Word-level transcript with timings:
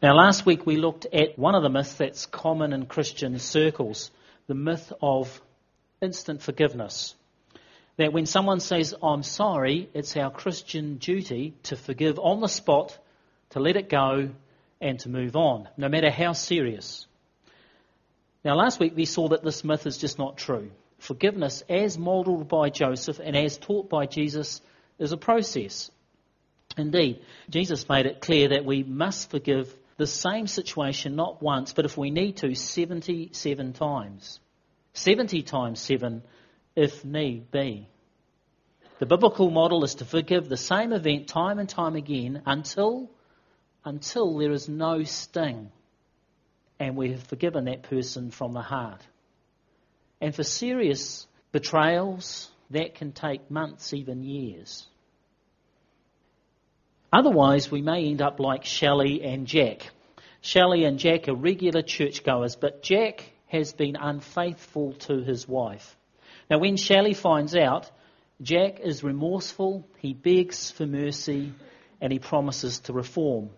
Now, 0.00 0.14
last 0.14 0.46
week 0.46 0.64
we 0.64 0.76
looked 0.76 1.06
at 1.12 1.36
one 1.36 1.56
of 1.56 1.64
the 1.64 1.68
myths 1.68 1.94
that's 1.94 2.26
common 2.26 2.72
in 2.72 2.86
Christian 2.86 3.36
circles 3.40 4.12
the 4.46 4.54
myth 4.54 4.92
of 5.02 5.42
instant 6.00 6.40
forgiveness. 6.40 7.16
That 7.96 8.12
when 8.12 8.26
someone 8.26 8.60
says, 8.60 8.94
I'm 9.02 9.24
sorry, 9.24 9.90
it's 9.94 10.16
our 10.16 10.30
Christian 10.30 10.98
duty 10.98 11.54
to 11.64 11.74
forgive 11.74 12.20
on 12.20 12.40
the 12.40 12.46
spot, 12.46 12.96
to 13.50 13.58
let 13.58 13.74
it 13.74 13.88
go, 13.88 14.30
and 14.80 15.00
to 15.00 15.08
move 15.08 15.34
on, 15.34 15.68
no 15.76 15.88
matter 15.88 16.12
how 16.12 16.32
serious. 16.32 17.04
Now, 18.44 18.54
last 18.54 18.78
week 18.78 18.92
we 18.94 19.04
saw 19.04 19.28
that 19.30 19.42
this 19.42 19.64
myth 19.64 19.84
is 19.84 19.98
just 19.98 20.16
not 20.16 20.36
true. 20.38 20.70
Forgiveness, 21.00 21.64
as 21.68 21.98
modelled 21.98 22.46
by 22.46 22.70
Joseph 22.70 23.18
and 23.18 23.36
as 23.36 23.58
taught 23.58 23.90
by 23.90 24.06
Jesus, 24.06 24.60
is 25.00 25.10
a 25.10 25.16
process. 25.16 25.90
Indeed, 26.76 27.20
Jesus 27.50 27.88
made 27.88 28.06
it 28.06 28.20
clear 28.20 28.50
that 28.50 28.64
we 28.64 28.84
must 28.84 29.30
forgive 29.30 29.74
the 29.98 30.06
same 30.06 30.46
situation 30.46 31.16
not 31.16 31.42
once, 31.42 31.74
but 31.74 31.84
if 31.84 31.98
we 31.98 32.10
need 32.10 32.38
to, 32.38 32.54
77 32.54 33.72
times. 33.74 34.40
70 34.94 35.42
times 35.42 35.80
7 35.80 36.22
if 36.74 37.04
need 37.04 37.50
be. 37.50 37.88
The 39.00 39.06
biblical 39.06 39.50
model 39.50 39.84
is 39.84 39.96
to 39.96 40.04
forgive 40.04 40.48
the 40.48 40.56
same 40.56 40.92
event 40.92 41.28
time 41.28 41.58
and 41.58 41.68
time 41.68 41.94
again 41.94 42.42
until, 42.46 43.10
until 43.84 44.38
there 44.38 44.52
is 44.52 44.68
no 44.68 45.02
sting 45.02 45.70
and 46.80 46.96
we 46.96 47.10
have 47.10 47.24
forgiven 47.24 47.64
that 47.64 47.82
person 47.82 48.30
from 48.30 48.52
the 48.52 48.62
heart. 48.62 49.02
And 50.20 50.34
for 50.34 50.44
serious 50.44 51.26
betrayals, 51.52 52.50
that 52.70 52.94
can 52.94 53.12
take 53.12 53.50
months, 53.50 53.92
even 53.92 54.22
years. 54.22 54.86
Otherwise, 57.12 57.70
we 57.70 57.80
may 57.80 58.06
end 58.06 58.20
up 58.20 58.38
like 58.38 58.64
Shelley 58.64 59.22
and 59.22 59.46
Jack. 59.46 59.90
Shelley 60.40 60.84
and 60.84 60.98
Jack 60.98 61.28
are 61.28 61.34
regular 61.34 61.82
churchgoers, 61.82 62.56
but 62.56 62.82
Jack 62.82 63.32
has 63.46 63.72
been 63.72 63.96
unfaithful 63.96 64.92
to 64.92 65.22
his 65.22 65.48
wife. 65.48 65.96
Now, 66.50 66.58
when 66.58 66.76
Shelley 66.76 67.14
finds 67.14 67.56
out, 67.56 67.90
Jack 68.42 68.80
is 68.80 69.02
remorseful, 69.02 69.88
he 69.98 70.12
begs 70.12 70.70
for 70.70 70.86
mercy, 70.86 71.52
and 72.00 72.12
he 72.12 72.18
promises 72.18 72.80
to 72.80 72.92
reform. 72.92 73.50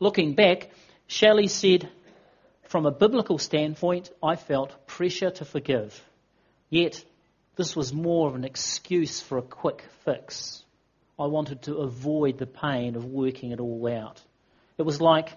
Looking 0.00 0.34
back, 0.34 0.70
Shelley 1.06 1.48
said, 1.48 1.88
From 2.68 2.86
a 2.86 2.90
biblical 2.90 3.38
standpoint, 3.38 4.10
I 4.22 4.36
felt 4.36 4.86
pressure 4.86 5.30
to 5.30 5.44
forgive. 5.44 6.02
Yet, 6.70 7.04
this 7.56 7.76
was 7.76 7.92
more 7.92 8.28
of 8.28 8.34
an 8.34 8.44
excuse 8.44 9.20
for 9.20 9.38
a 9.38 9.42
quick 9.42 9.84
fix. 10.04 10.64
I 11.18 11.26
wanted 11.26 11.62
to 11.62 11.78
avoid 11.78 12.38
the 12.38 12.46
pain 12.46 12.94
of 12.94 13.04
working 13.04 13.50
it 13.50 13.60
all 13.60 13.86
out. 13.88 14.22
It 14.76 14.82
was 14.82 15.00
like, 15.00 15.30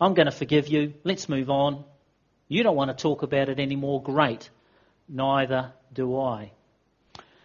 I'm 0.00 0.14
going 0.14 0.26
to 0.26 0.32
forgive 0.32 0.68
you, 0.68 0.94
let's 1.02 1.28
move 1.28 1.50
on. 1.50 1.84
You 2.48 2.62
don't 2.62 2.76
want 2.76 2.96
to 2.96 3.02
talk 3.02 3.22
about 3.22 3.48
it 3.48 3.58
anymore, 3.58 4.02
great. 4.02 4.48
Neither 5.08 5.72
do 5.92 6.18
I. 6.18 6.52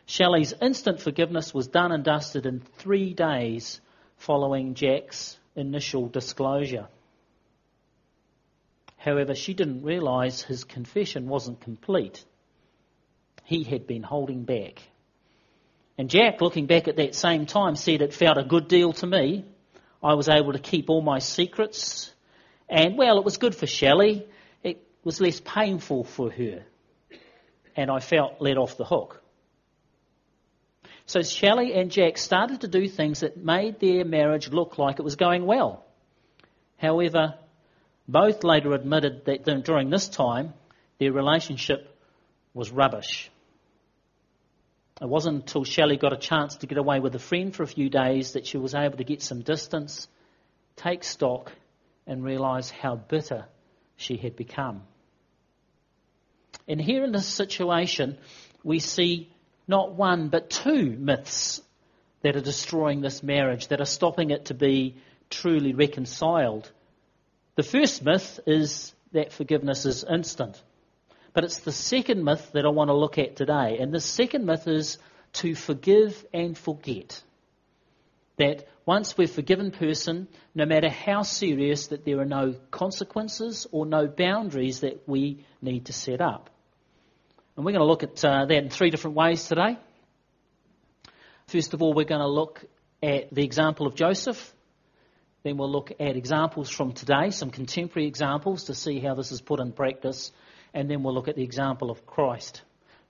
Shelley's 0.05 0.53
instant 0.61 1.01
forgiveness 1.01 1.53
was 1.53 1.67
done 1.67 1.91
and 1.91 2.03
dusted 2.03 2.45
in 2.45 2.61
three 2.77 3.13
days 3.13 3.79
following 4.17 4.73
Jack's 4.73 5.37
initial 5.55 6.07
disclosure. 6.07 6.87
However, 8.97 9.33
she 9.33 9.53
didn't 9.53 9.83
realise 9.83 10.41
his 10.41 10.63
confession 10.63 11.27
wasn't 11.27 11.61
complete. 11.61 12.25
He 13.45 13.63
had 13.63 13.87
been 13.87 14.03
holding 14.03 14.43
back. 14.43 14.81
And 16.00 16.09
Jack, 16.09 16.39
looking 16.39 16.66
back 16.66 16.88
at 16.88 16.95
that 16.95 17.14
same 17.14 17.45
time, 17.45 17.75
said 17.75 18.02
it 18.02 18.14
felt 18.14 18.38
a 18.38 18.44
good 18.44 18.69
deal 18.69 18.94
to 18.94 19.05
me. 19.05 19.44
I 20.02 20.14
was 20.14 20.30
able 20.30 20.53
to 20.53 20.59
keep 20.59 20.89
all 20.89 21.02
my 21.02 21.19
secrets. 21.19 22.14
And, 22.69 22.97
well, 22.97 23.17
it 23.17 23.25
was 23.25 23.36
good 23.36 23.53
for 23.53 23.67
Shelley. 23.67 24.25
It 24.64 24.81
was 25.03 25.20
less 25.20 25.42
painful 25.42 26.05
for 26.05 26.31
her. 26.31 26.64
And 27.75 27.92
I 27.92 28.00
felt 28.00 28.39
let 28.39 28.58
off 28.58 28.77
the 28.77 28.86
hook. 28.86 29.22
So 31.05 31.21
Shelley 31.21 31.73
and 31.73 31.92
Jack 31.92 32.17
started 32.17 32.61
to 32.61 32.70
do 32.70 32.88
things 32.88 33.20
that 33.20 33.36
made 33.36 33.82
their 33.82 34.05
marriage 34.05 34.48
look 34.48 34.77
like 34.77 34.99
it 34.99 35.04
was 35.04 35.17
going 35.17 35.45
well. 35.45 35.83
However, 36.77 37.36
both 38.08 38.45
later 38.45 38.71
admitted 38.71 39.26
that 39.26 39.43
during 39.65 39.89
this 39.89 40.08
time, 40.08 40.54
their 40.98 41.11
relationship 41.11 41.93
was 42.54 42.71
rubbish. 42.71 43.30
It 45.02 45.08
wasn't 45.08 45.36
until 45.37 45.64
Shelley 45.64 45.98
got 45.98 46.14
a 46.14 46.17
chance 46.17 46.58
to 46.58 46.67
get 46.67 46.77
away 46.77 46.99
with 46.99 47.15
a 47.15 47.20
friend 47.20 47.55
for 47.55 47.64
a 47.64 47.67
few 47.67 47.89
days 47.89 48.33
that 48.33 48.45
she 48.45 48.58
was 48.58 48.76
able 48.76 48.98
to 48.98 49.04
get 49.05 49.21
some 49.21 49.42
distance, 49.42 50.08
take 50.76 51.04
stock, 51.04 51.52
and 52.05 52.23
realise 52.23 52.70
how 52.70 52.95
bitter 52.95 53.45
she 53.95 54.17
had 54.17 54.36
become. 54.36 54.82
And 56.67 56.82
here 56.82 57.04
in 57.04 57.11
this 57.11 57.27
situation, 57.27 58.17
we 58.64 58.80
see 58.80 59.32
not 59.67 59.93
one 59.93 60.30
but 60.30 60.49
two 60.49 60.92
myths 60.99 61.61
that 62.21 62.36
are 62.36 62.42
destroying 62.42 62.99
this 62.99 63.23
marriage, 63.23 63.70
that 63.70 63.80
are 63.80 63.86
stopping 63.86 64.32
it 64.32 64.45
to 64.45 64.54
be 64.54 64.98
truly 65.30 65.73
reconciled. 65.73 66.70
The 67.55 67.64
first 67.64 68.04
myth 68.04 68.39
is 68.45 68.93
that 69.14 69.32
forgiveness 69.32 69.86
is 69.86 70.04
instant. 70.04 70.61
But 71.33 71.43
it's 71.43 71.59
the 71.59 71.71
second 71.71 72.23
myth 72.23 72.51
that 72.53 72.65
I 72.65 72.69
want 72.69 72.89
to 72.89 72.95
look 72.95 73.17
at 73.17 73.35
today. 73.35 73.77
And 73.79 73.93
the 73.93 73.99
second 73.99 74.45
myth 74.45 74.67
is 74.67 74.97
to 75.33 75.55
forgive 75.55 76.25
and 76.33 76.57
forget. 76.57 77.21
That 78.37 78.67
once 78.85 79.17
we've 79.17 79.29
forgiven 79.29 79.71
person, 79.71 80.27
no 80.55 80.65
matter 80.65 80.89
how 80.89 81.23
serious, 81.23 81.87
that 81.87 82.05
there 82.05 82.19
are 82.19 82.25
no 82.25 82.55
consequences 82.71 83.67
or 83.71 83.85
no 83.85 84.07
boundaries 84.07 84.79
that 84.79 85.07
we 85.07 85.45
need 85.61 85.85
to 85.85 85.93
set 85.93 86.21
up. 86.21 86.49
And 87.55 87.65
we're 87.65 87.73
going 87.73 87.81
to 87.81 87.85
look 87.85 88.03
at 88.03 88.23
uh, 88.23 88.45
that 88.45 88.63
in 88.63 88.69
three 88.69 88.89
different 88.89 89.17
ways 89.17 89.45
today. 89.45 89.77
First 91.47 91.73
of 91.73 91.81
all, 91.81 91.93
we're 91.93 92.05
going 92.05 92.21
to 92.21 92.27
look 92.27 92.63
at 93.03 93.33
the 93.33 93.43
example 93.43 93.85
of 93.85 93.95
Joseph. 93.95 94.53
Then 95.43 95.57
we'll 95.57 95.71
look 95.71 95.91
at 95.99 96.15
examples 96.15 96.69
from 96.69 96.93
today, 96.93 97.29
some 97.31 97.49
contemporary 97.49 98.07
examples 98.07 98.65
to 98.65 98.73
see 98.73 98.99
how 98.99 99.13
this 99.13 99.31
is 99.31 99.41
put 99.41 99.59
in 99.59 99.73
practice 99.73 100.31
and 100.73 100.89
then 100.89 101.03
we'll 101.03 101.13
look 101.13 101.27
at 101.27 101.35
the 101.35 101.43
example 101.43 101.91
of 101.91 102.05
Christ. 102.05 102.61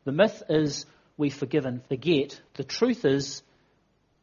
The 0.05 0.11
myth 0.11 0.43
is 0.49 0.85
we 1.17 1.29
forgive 1.29 1.65
and 1.65 1.83
forget. 1.87 2.39
The 2.55 2.63
truth 2.63 3.05
is 3.05 3.43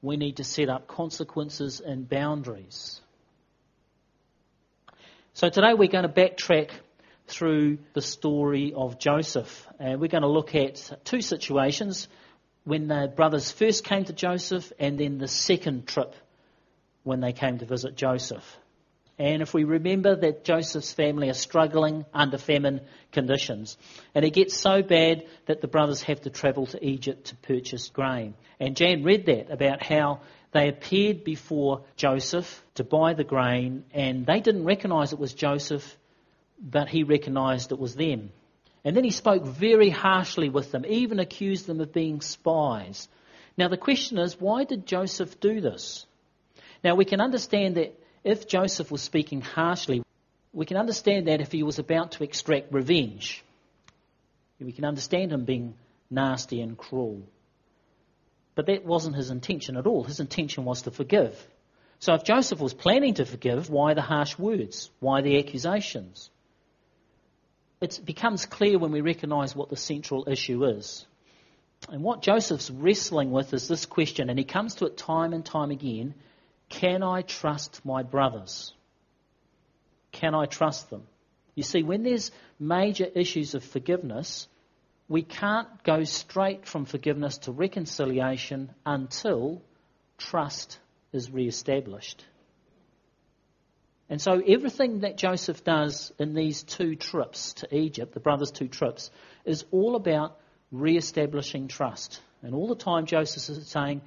we 0.03 0.17
need 0.17 0.37
to 0.37 0.45
set 0.45 0.69
up 0.69 0.87
consequences 0.87 1.81
and 1.81 2.09
boundaries. 2.09 3.01
So 5.35 5.51
today 5.51 5.75
we're 5.75 5.89
going 5.89 6.09
to 6.09 6.09
backtrack 6.09 6.71
through 7.29 7.79
the 7.93 8.01
story 8.01 8.73
of 8.75 8.99
Joseph. 8.99 9.67
And 9.79 10.01
we're 10.01 10.09
going 10.09 10.23
to 10.23 10.29
look 10.29 10.55
at 10.55 10.91
two 11.05 11.21
situations 11.21 12.09
when 12.65 12.89
the 12.89 13.13
brothers 13.15 13.51
first 13.51 13.85
came 13.85 14.05
to 14.05 14.13
Joseph 14.13 14.73
and 14.79 14.99
then 14.99 15.19
the 15.19 15.29
second 15.29 15.87
trip 15.87 16.15
when 17.03 17.21
they 17.21 17.33
came 17.33 17.59
to 17.59 17.67
visit 17.67 17.97
Joseph. 17.97 18.45
And 19.19 19.41
if 19.41 19.55
we 19.55 19.65
remember 19.65 20.15
that 20.15 20.45
Joseph's 20.45 20.93
family 20.93 21.31
are 21.31 21.35
struggling 21.35 22.05
under 22.13 22.37
famine 22.37 22.83
conditions, 23.13 23.79
and 24.15 24.25
it 24.25 24.35
gets 24.35 24.55
so 24.55 24.83
bad 24.83 25.25
that 25.47 25.63
the 25.63 25.69
brothers 25.69 26.03
have 26.03 26.21
to 26.23 26.31
travel 26.31 26.67
to 26.67 26.85
Egypt 26.85 27.27
to 27.29 27.37
purchase 27.37 27.89
grain. 27.89 28.35
And 28.61 28.77
Jan 28.77 29.05
read 29.05 29.27
that 29.27 29.51
about 29.51 29.83
how 29.83 30.21
they 30.53 30.69
appeared 30.69 31.25
before 31.25 31.85
Joseph 31.97 32.63
to 32.75 32.85
buy 32.85 33.15
the 33.15 33.25
grain, 33.25 33.85
and 33.93 34.27
they 34.27 34.41
didn't 34.41 34.65
recognize 34.65 35.13
it 35.15 35.19
was 35.19 35.33
Joseph, 35.33 35.97
but 36.61 36.89
he 36.89 37.03
recognized 37.03 37.73
it 37.73 37.79
was 37.79 37.95
them. 37.95 38.31
And 38.85 38.95
then 38.95 39.05
he 39.05 39.11
spoke 39.11 39.45
very 39.45 39.91
harshly 39.91 40.49
with 40.51 40.73
them, 40.73 40.85
even 40.87 41.19
accused 41.21 41.67
them 41.67 41.81
of 41.81 41.93
being 41.93 42.21
spies. 42.21 43.09
Now 43.57 43.69
the 43.69 43.79
question 43.79 44.19
is, 44.19 44.39
why 44.39 44.65
did 44.65 44.87
Joseph 44.87 45.41
do 45.41 45.61
this? 45.61 46.07
Now 46.85 46.95
we 46.95 47.07
can 47.07 47.21
understand 47.21 47.77
that 47.77 47.99
if 48.27 48.49
Joseph 48.49 48.91
was 48.91 49.03
speaking 49.03 49.41
harshly, 49.41 50.03
we 50.53 50.67
can 50.67 50.77
understand 50.77 51.29
that 51.29 51.41
if 51.41 51.53
he 51.53 51.63
was 51.63 51.79
about 51.79 52.13
to 52.13 52.25
extract 52.25 52.73
revenge. 52.73 53.45
We 54.59 54.73
can 54.73 54.85
understand 54.85 55.33
him 55.33 55.45
being 55.45 55.75
nasty 56.11 56.61
and 56.61 56.77
cruel. 56.77 57.23
But 58.57 58.67
that 58.67 58.85
wasn't 58.85 59.15
his 59.15 59.31
intention 59.31 59.77
at 59.77 59.87
all. 59.87 60.03
His 60.03 60.19
intention 60.19 60.65
was 60.65 60.83
to 60.83 60.91
forgive. 60.91 61.41
So 62.01 62.15
if 62.15 62.25
Joseph 62.25 62.59
was 62.59 62.75
planning 62.75 63.15
to 63.15 63.25
forgive, 63.25 63.71
why 63.71 63.95
the 63.95 64.03
harsh 64.03 64.37
words? 64.37 64.91
Why 64.99 65.21
the 65.21 65.39
accusations? 65.39 66.29
It 67.81 68.01
becomes 68.05 68.45
clear 68.45 68.77
when 68.77 68.91
we 68.91 69.03
recognise 69.03 69.55
what 69.55 69.71
the 69.71 69.77
central 69.77 70.29
issue 70.29 70.65
is. 70.65 71.07
And 71.89 72.03
what 72.03 72.23
Joseph's 72.23 72.73
wrestling 72.73 73.31
with 73.31 73.55
is 73.55 73.69
this 73.69 73.87
question, 73.87 74.31
and 74.31 74.39
he 74.39 74.45
comes 74.45 74.75
to 74.77 74.87
it 74.87 74.97
time 74.97 75.33
and 75.33 75.45
time 75.45 75.71
again 75.71 76.15
can 76.69 77.03
I 77.03 77.23
trust 77.23 77.85
my 77.85 78.03
brothers? 78.03 78.73
Can 80.13 80.35
I 80.35 80.47
trust 80.47 80.91
them? 80.91 81.03
You 81.55 81.63
see, 81.63 81.83
when 81.83 82.03
there's 82.03 82.31
major 82.59 83.07
issues 83.07 83.55
of 83.55 83.65
forgiveness, 83.65 84.49
we 85.09 85.23
can't 85.23 85.83
go 85.85 86.05
straight 86.05 86.67
from 86.67 86.85
forgiveness 86.85 87.39
to 87.39 87.53
reconciliation 87.53 88.71
until 88.85 89.63
trust 90.19 90.79
is 91.13 91.31
re 91.31 91.47
established. 91.47 92.25
And 94.09 94.21
so 94.21 94.41
everything 94.47 95.01
that 95.01 95.17
Joseph 95.17 95.65
does 95.65 96.13
in 96.19 96.35
these 96.35 96.63
two 96.63 96.95
trips 96.95 97.55
to 97.55 97.77
Egypt, 97.77 98.15
the 98.15 98.21
brothers' 98.21 98.53
two 98.53 98.69
trips, 98.69 99.11
is 99.45 99.65
all 99.73 99.97
about 99.97 100.39
re-establishing 100.71 101.69
trust. 101.69 102.21
And 102.43 102.55
all 102.55 102.69
the 102.69 102.77
time 102.77 103.07
Joseph 103.07 103.57
is 103.57 103.69
saying, 103.69 104.03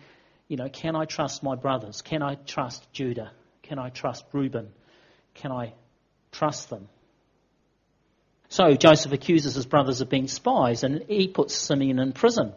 you 0.50 0.58
know, 0.58 0.68
can 0.68 0.96
I 0.96 1.06
trust 1.06 1.44
my 1.44 1.56
brothers? 1.56 2.02
Can 2.02 2.22
I 2.22 2.36
trust 2.36 2.92
Judah? 2.92 3.32
Can 3.64 3.80
I 3.80 3.90
trust 3.90 4.26
Reuben? 4.34 4.70
Can 5.36 5.52
I 5.52 5.74
trust 6.32 6.70
them? 6.72 6.90
So 8.50 8.74
Joseph 8.74 9.12
accuses 9.12 9.54
his 9.54 9.68
brothers 9.68 10.02
of 10.02 10.10
being 10.10 10.28
spies 10.28 10.84
and 10.84 11.04
he 11.08 11.28
puts 11.28 11.56
Simeon 11.56 12.00
in 12.00 12.14
prison. 12.14 12.54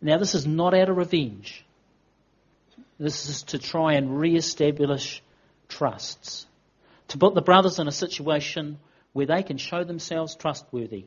Now 0.00 0.16
this 0.16 0.36
is 0.36 0.46
not 0.46 0.72
out 0.72 0.88
of 0.88 0.96
revenge. 0.96 1.64
This 3.00 3.28
is 3.28 3.42
to 3.44 3.58
try 3.58 3.94
and 3.94 4.20
re-establish 4.20 5.22
trusts. 5.68 6.46
To 7.08 7.18
put 7.18 7.34
the 7.34 7.42
brothers 7.42 7.80
in 7.80 7.88
a 7.88 7.92
situation 7.92 8.78
where 9.12 9.26
they 9.26 9.42
can 9.42 9.56
show 9.56 9.82
themselves 9.82 10.36
trustworthy. 10.36 11.06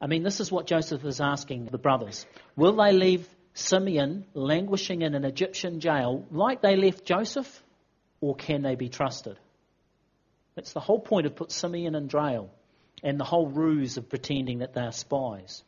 I 0.00 0.06
mean, 0.06 0.22
this 0.22 0.38
is 0.38 0.52
what 0.52 0.66
Joseph 0.66 1.04
is 1.04 1.20
asking 1.20 1.66
the 1.66 1.78
brothers. 1.78 2.26
Will 2.54 2.76
they 2.76 2.92
leave 2.92 3.26
Simeon 3.54 4.24
languishing 4.34 5.02
in 5.02 5.14
an 5.14 5.24
Egyptian 5.24 5.80
jail 5.80 6.26
like 6.30 6.62
they 6.62 6.76
left 6.76 7.04
Joseph, 7.04 7.62
or 8.20 8.34
can 8.34 8.62
they 8.62 8.74
be 8.74 8.88
trusted? 8.88 9.38
That's 10.54 10.72
the 10.72 10.80
whole 10.80 11.00
point 11.00 11.26
of 11.26 11.36
put 11.36 11.50
Simeon 11.50 11.94
in 11.94 12.08
jail 12.08 12.50
and 13.02 13.18
the 13.18 13.24
whole 13.24 13.48
ruse 13.48 13.96
of 13.96 14.08
pretending 14.08 14.58
that 14.58 14.74
they 14.74 14.80
are 14.80 14.92
spies. 14.92 15.62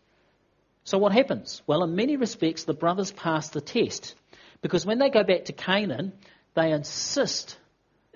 So 0.84 0.98
what 0.98 1.12
happens? 1.12 1.62
Well, 1.66 1.82
in 1.82 1.96
many 1.96 2.16
respects, 2.16 2.64
the 2.64 2.74
brothers 2.74 3.10
pass 3.10 3.48
the 3.48 3.60
test 3.60 4.14
because 4.60 4.86
when 4.86 4.98
they 4.98 5.10
go 5.10 5.24
back 5.24 5.46
to 5.46 5.52
Canaan, 5.52 6.12
they 6.54 6.72
insist 6.72 7.58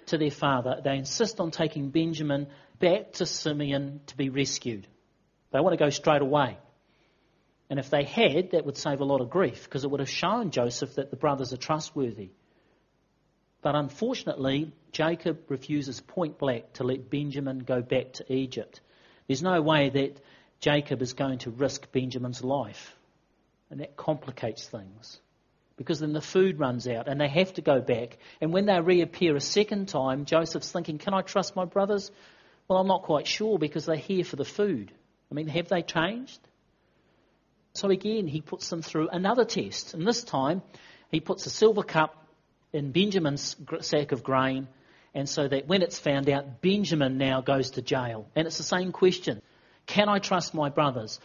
to 0.07 0.19
their 0.19 0.31
father, 0.31 0.81
they 0.83 0.97
insist 0.97 1.41
on 1.41 1.51
taking 1.51 1.91
Benjamin 1.91 2.47
back 2.79 3.13
to 3.15 3.27
Simeon 3.27 4.01
to 4.07 4.17
be 4.17 4.29
rescued. 4.29 4.87
They 5.53 5.61
want 5.61 5.79
to 5.79 5.83
go 5.83 5.91
straight 5.91 6.23
away. 6.23 6.59
And 7.71 7.79
if 7.79 7.91
they 7.91 8.05
had, 8.05 8.53
that 8.53 8.65
would 8.65 8.79
save 8.79 9.01
a 9.01 9.05
lot 9.05 9.21
of 9.21 9.31
grief 9.31 9.65
because 9.65 9.85
it 9.85 9.91
would 9.91 10.01
have 10.01 10.09
shown 10.09 10.51
Joseph 10.51 10.95
that 10.95 11.11
the 11.11 11.17
brothers 11.17 11.53
are 11.53 11.59
trustworthy. 11.59 12.31
But 13.61 13.75
unfortunately, 13.75 14.73
Jacob 14.93 15.41
refuses 15.49 16.01
point 16.01 16.39
blank 16.39 16.73
to 16.75 16.85
let 16.85 17.11
Benjamin 17.11 17.61
go 17.61 17.83
back 17.83 18.15
to 18.15 18.33
Egypt. 18.33 18.81
There's 19.27 19.43
no 19.43 19.61
way 19.61 19.91
that 19.91 20.21
Jacob 20.61 21.03
is 21.03 21.13
going 21.13 21.39
to 21.41 21.51
risk 21.51 21.91
Benjamin's 21.93 22.43
life. 22.43 22.95
And 23.71 23.81
that 23.81 23.97
complicates 23.97 24.67
things. 24.67 25.19
Because 25.77 26.01
then 26.01 26.13
the 26.13 26.21
food 26.21 26.59
runs 26.59 26.89
out 26.89 27.07
and 27.07 27.21
they 27.21 27.29
have 27.29 27.53
to 27.55 27.61
go 27.61 27.81
back. 27.81 28.17
And 28.41 28.53
when 28.53 28.67
they 28.67 28.81
reappear 28.81 29.37
a 29.37 29.41
second 29.41 29.89
time, 29.89 30.25
Joseph's 30.25 30.73
thinking, 30.73 30.99
Can 30.99 31.15
I 31.15 31.21
trust 31.21 31.55
my 31.55 31.67
brothers? 31.67 32.11
Well, 32.67 32.79
I'm 32.79 32.89
not 32.89 33.03
quite 33.03 33.27
sure 33.27 33.59
because 33.59 33.87
they're 33.87 33.97
here 33.97 34.25
for 34.25 34.37
the 34.37 34.45
food. 34.45 34.93
I 35.31 35.35
mean, 35.35 35.49
have 35.49 35.69
they 35.69 35.83
changed? 35.83 36.41
So 37.79 37.91
again, 37.91 38.27
he 38.27 38.41
puts 38.41 38.69
them 38.71 38.83
through 38.83 39.09
another 39.11 39.45
test. 39.45 39.95
And 39.95 40.05
this 40.05 40.25
time, 40.25 40.63
he 41.13 41.21
puts 41.21 41.47
a 41.47 41.51
silver 41.51 41.85
cup 41.85 42.27
in 42.73 42.91
Benjamin's 42.91 43.55
sack 43.83 44.11
of 44.11 44.25
grain, 44.25 44.67
and 45.15 45.29
so 45.29 45.47
that 45.47 45.69
when 45.69 45.83
it's 45.83 45.97
found 45.97 46.29
out, 46.29 46.61
Benjamin 46.61 47.19
now 47.19 47.41
goes 47.41 47.71
to 47.73 47.83
jail. 47.83 48.27
And 48.35 48.49
it's 48.49 48.57
the 48.57 48.65
same 48.65 48.91
question 48.91 49.43
Can 49.87 50.09
I 50.09 50.19
trust 50.19 50.55
my 50.55 50.71
brothers? 50.71 51.21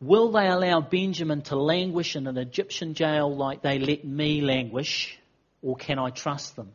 Will 0.00 0.32
they 0.32 0.48
allow 0.48 0.80
Benjamin 0.80 1.42
to 1.42 1.56
languish 1.56 2.16
in 2.16 2.26
an 2.26 2.36
Egyptian 2.36 2.94
jail 2.94 3.32
like 3.32 3.62
they 3.62 3.78
let 3.78 4.04
me 4.04 4.40
languish, 4.40 5.16
or 5.62 5.76
can 5.76 6.00
I 6.00 6.10
trust 6.10 6.56
them? 6.56 6.72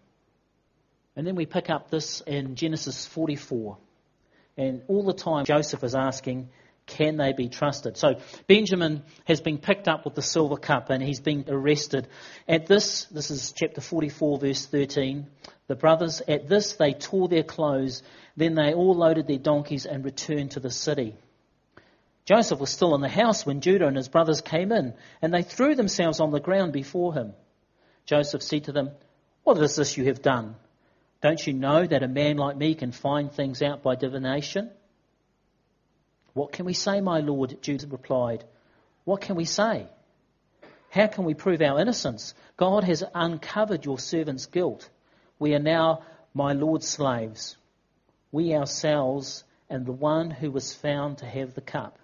And 1.17 1.27
then 1.27 1.35
we 1.35 1.45
pick 1.45 1.69
up 1.69 1.91
this 1.91 2.21
in 2.21 2.55
Genesis 2.55 3.05
44. 3.05 3.77
And 4.55 4.83
all 4.87 5.03
the 5.03 5.13
time 5.13 5.43
Joseph 5.43 5.83
is 5.83 5.95
asking, 5.95 6.47
can 6.87 7.17
they 7.17 7.33
be 7.33 7.49
trusted? 7.49 7.97
So 7.97 8.15
Benjamin 8.47 9.03
has 9.25 9.41
been 9.41 9.57
picked 9.57 9.87
up 9.87 10.05
with 10.05 10.15
the 10.15 10.21
silver 10.21 10.57
cup 10.57 10.89
and 10.89 11.03
he's 11.03 11.19
been 11.19 11.45
arrested. 11.47 12.07
At 12.47 12.65
this, 12.65 13.03
this 13.05 13.29
is 13.29 13.51
chapter 13.51 13.81
44, 13.81 14.39
verse 14.39 14.65
13. 14.65 15.27
The 15.67 15.75
brothers, 15.75 16.21
at 16.27 16.47
this, 16.47 16.73
they 16.73 16.93
tore 16.93 17.27
their 17.27 17.43
clothes. 17.43 18.01
Then 18.37 18.55
they 18.55 18.73
all 18.73 18.95
loaded 18.95 19.27
their 19.27 19.37
donkeys 19.37 19.85
and 19.85 20.03
returned 20.03 20.51
to 20.51 20.61
the 20.61 20.71
city. 20.71 21.15
Joseph 22.25 22.59
was 22.59 22.69
still 22.69 22.95
in 22.95 23.01
the 23.01 23.09
house 23.09 23.45
when 23.45 23.61
Judah 23.61 23.87
and 23.87 23.95
his 23.95 24.09
brothers 24.09 24.41
came 24.41 24.71
in, 24.71 24.93
and 25.21 25.33
they 25.33 25.43
threw 25.43 25.75
themselves 25.75 26.19
on 26.19 26.31
the 26.31 26.39
ground 26.39 26.73
before 26.73 27.13
him. 27.13 27.33
Joseph 28.05 28.43
said 28.43 28.65
to 28.65 28.71
them, 28.71 28.91
What 29.43 29.57
is 29.57 29.75
this 29.75 29.97
you 29.97 30.05
have 30.05 30.21
done? 30.21 30.55
Don't 31.21 31.45
you 31.45 31.53
know 31.53 31.85
that 31.85 32.03
a 32.03 32.07
man 32.07 32.37
like 32.37 32.57
me 32.57 32.75
can 32.75 32.91
find 32.91 33.31
things 33.31 33.61
out 33.61 33.81
by 33.81 33.95
divination? 33.95 34.71
What 36.37 36.51
can 36.51 36.67
we 36.67 36.73
say, 36.73 37.01
my 37.01 37.19
Lord? 37.19 37.57
Judah 37.63 37.87
replied. 37.87 38.43
What 39.05 39.21
can 39.21 39.35
we 39.35 39.45
say? 39.45 39.87
How 40.91 41.07
can 41.07 41.23
we 41.25 41.33
prove 41.33 41.63
our 41.63 41.79
innocence? 41.79 42.35
God 42.57 42.83
has 42.83 43.03
uncovered 43.15 43.85
your 43.85 43.97
servant's 43.97 44.45
guilt. 44.45 44.87
We 45.39 45.55
are 45.55 45.59
now 45.59 46.03
my 46.35 46.53
Lord's 46.53 46.87
slaves, 46.87 47.57
we 48.31 48.53
ourselves 48.53 49.45
and 49.67 49.83
the 49.83 49.91
one 49.91 50.29
who 50.29 50.51
was 50.51 50.75
found 50.75 51.17
to 51.17 51.25
have 51.25 51.55
the 51.55 51.61
cup. 51.61 51.97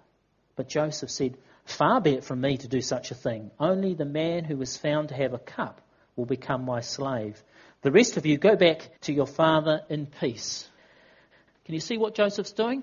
But 0.56 0.68
Joseph 0.68 1.10
said, 1.10 1.38
Far 1.64 2.00
be 2.00 2.14
it 2.14 2.24
from 2.24 2.40
me 2.40 2.56
to 2.56 2.66
do 2.66 2.80
such 2.80 3.12
a 3.12 3.14
thing. 3.14 3.52
Only 3.60 3.94
the 3.94 4.04
man 4.04 4.42
who 4.42 4.56
was 4.56 4.76
found 4.76 5.10
to 5.10 5.14
have 5.14 5.32
a 5.32 5.38
cup 5.38 5.80
will 6.16 6.26
become 6.26 6.64
my 6.64 6.80
slave. 6.80 7.40
The 7.82 7.92
rest 7.92 8.16
of 8.16 8.26
you 8.26 8.36
go 8.36 8.56
back 8.56 9.00
to 9.02 9.12
your 9.12 9.28
father 9.28 9.82
in 9.88 10.06
peace. 10.06 10.68
Can 11.66 11.74
you 11.74 11.80
see 11.80 11.98
what 11.98 12.16
Joseph's 12.16 12.52
doing? 12.52 12.82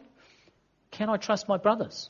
Can 0.92 1.10
I 1.10 1.18
trust 1.18 1.48
my 1.48 1.58
brothers? 1.58 2.10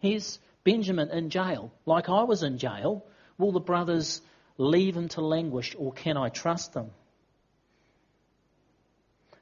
Here's 0.00 0.38
Benjamin 0.64 1.10
in 1.10 1.30
jail, 1.30 1.72
like 1.86 2.08
I 2.08 2.24
was 2.24 2.42
in 2.42 2.58
jail. 2.58 3.04
Will 3.38 3.52
the 3.52 3.60
brothers 3.60 4.20
leave 4.58 4.96
him 4.96 5.08
to 5.10 5.20
languish, 5.20 5.74
or 5.78 5.92
can 5.92 6.16
I 6.16 6.28
trust 6.28 6.72
them? 6.72 6.90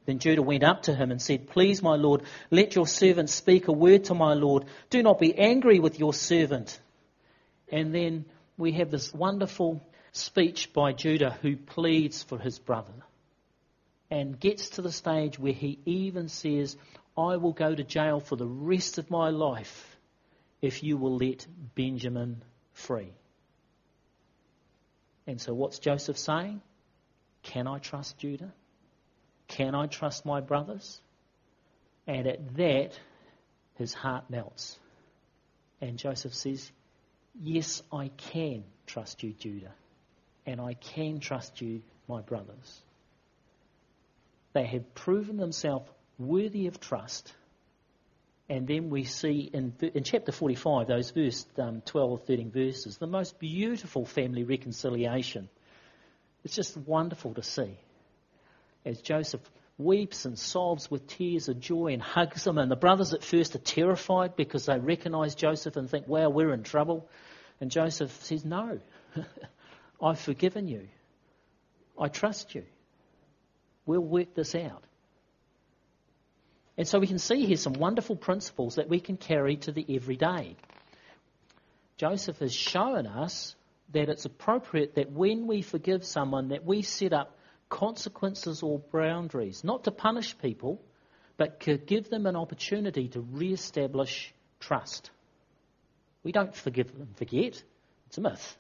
Then 0.05 0.21
Judah 0.21 0.43
went 0.43 0.62
up 0.62 0.83
to 0.83 0.94
him 0.94 1.11
and 1.11 1.21
said, 1.21 1.49
Please, 1.49 1.83
my 1.83 1.97
Lord, 1.97 2.23
let 2.50 2.77
your 2.77 2.87
servant 2.87 3.29
speak 3.29 3.67
a 3.67 3.73
word 3.73 4.05
to 4.05 4.15
my 4.15 4.35
Lord. 4.35 4.65
Do 4.89 5.03
not 5.03 5.19
be 5.19 5.37
angry 5.37 5.81
with 5.81 5.99
your 5.99 6.15
servant. 6.15 6.79
And 7.73 7.93
then 7.93 8.25
we 8.56 8.73
have 8.73 8.93
this 8.93 9.12
wonderful 9.12 9.82
speech 10.12 10.73
by 10.73 10.93
Judah 10.93 11.37
who 11.43 11.56
pleads 11.56 12.23
for 12.23 12.39
his 12.39 12.61
brother 12.61 12.93
and 14.11 14.38
gets 14.38 14.70
to 14.70 14.82
the 14.82 14.93
stage 14.93 15.38
where 15.38 15.53
he 15.53 15.79
even 15.85 16.29
says, 16.29 16.76
I 17.17 17.37
will 17.37 17.53
go 17.53 17.75
to 17.75 17.82
jail 17.82 18.20
for 18.20 18.36
the 18.36 18.46
rest 18.46 18.98
of 18.98 19.10
my 19.10 19.31
life 19.31 19.96
if 20.63 20.82
you 20.82 20.96
will 20.96 21.17
let 21.17 21.46
Benjamin 21.75 22.43
free. 22.72 23.13
And 25.27 25.41
so, 25.41 25.55
what's 25.55 25.79
Joseph 25.79 26.19
saying? 26.19 26.60
Can 27.43 27.67
I 27.67 27.79
trust 27.79 28.19
Judah? 28.19 28.53
Can 29.48 29.75
I 29.75 29.86
trust 29.86 30.25
my 30.25 30.41
brothers? 30.41 31.01
And 32.06 32.27
at 32.27 32.56
that, 32.56 32.98
his 33.75 33.93
heart 33.93 34.25
melts. 34.31 34.79
And 35.81 35.98
Joseph 35.98 36.34
says, 36.34 36.70
Yes, 37.41 37.82
I 37.93 38.08
can 38.17 38.65
trust 38.86 39.22
you, 39.22 39.32
Judah. 39.32 39.75
And 40.46 40.60
I 40.60 40.75
can 40.75 41.20
trust 41.20 41.60
you, 41.60 41.82
my 42.08 42.20
brothers. 42.20 42.82
They 44.56 44.65
have 44.65 44.94
proven 44.94 45.36
themselves 45.36 45.86
worthy 46.19 46.67
of 46.67 46.81
trust. 46.81 47.31
And 48.48 48.67
then 48.67 48.89
we 48.89 49.05
see 49.05 49.51
in, 49.53 49.75
in 49.82 50.03
chapter 50.03 50.32
45, 50.32 50.86
those 50.86 51.10
verse 51.10 51.44
um, 51.58 51.82
12, 51.84 52.22
13 52.27 52.51
verses, 52.53 52.96
the 52.96 53.06
most 53.06 53.39
beautiful 53.39 54.06
family 54.06 54.44
reconciliation. 54.44 55.51
It's 56.43 56.56
just 56.56 56.75
wonderful 56.75 57.34
to 57.34 57.43
see. 57.43 57.79
As 58.86 59.03
Joseph 59.03 59.43
weeps 59.77 60.25
and 60.25 60.39
sobs 60.39 60.91
with 60.91 61.06
tears 61.06 61.51
of 61.51 61.60
joy 61.60 61.89
and 61.89 62.01
hugs 62.01 62.44
them, 62.44 62.56
and 62.56 62.70
the 62.70 62.77
brothers 62.77 63.13
at 63.13 63.22
first 63.22 63.55
are 63.56 63.58
terrified 63.58 64.36
because 64.36 64.65
they 64.65 64.79
recognize 64.79 65.34
Joseph 65.34 65.77
and 65.77 65.91
think, 65.91 66.08
wow, 66.08 66.31
we're 66.31 66.55
in 66.55 66.63
trouble. 66.63 67.06
And 67.60 67.70
Joseph 67.70 68.25
says, 68.25 68.43
no, 68.43 68.81
I've 70.03 70.19
forgiven 70.19 70.67
you. 70.67 70.89
I 72.01 72.08
trust 72.08 72.55
you. 72.55 72.65
We'll 73.86 74.00
work 74.00 74.34
this 74.34 74.55
out. 74.55 74.82
And 76.76 76.86
so 76.86 76.98
we 76.98 77.06
can 77.06 77.19
see 77.19 77.46
here 77.46 77.56
some 77.56 77.72
wonderful 77.72 78.16
principles 78.16 78.74
that 78.74 78.88
we 78.88 79.00
can 79.00 79.16
carry 79.16 79.56
to 79.58 79.72
the 79.72 79.86
everyday. 79.88 80.56
Joseph 81.96 82.38
has 82.40 82.52
shown 82.52 83.06
us 83.06 83.55
that 83.93 84.08
it's 84.08 84.26
appropriate 84.26 84.96
that 84.96 85.10
when 85.10 85.46
we 85.46 85.62
forgive 85.62 86.05
someone 86.05 86.48
that 86.48 86.66
we 86.66 86.82
set 86.82 87.12
up 87.12 87.36
consequences 87.69 88.62
or 88.62 88.81
boundaries, 88.93 89.64
not 89.64 89.84
to 89.84 89.90
punish 89.90 90.36
people, 90.38 90.81
but 91.36 91.60
to 91.60 91.78
give 91.78 92.10
them 92.10 92.26
an 92.26 92.36
opportunity 92.36 93.08
to 93.08 93.20
re-establish 93.20 94.34
trust. 94.60 95.10
We 96.22 96.32
don't 96.32 96.55
forgive 96.55 96.90
and 96.98 97.16
forget. 97.16 97.62
It's 98.08 98.19
a 98.19 98.20
myth. 98.20 98.56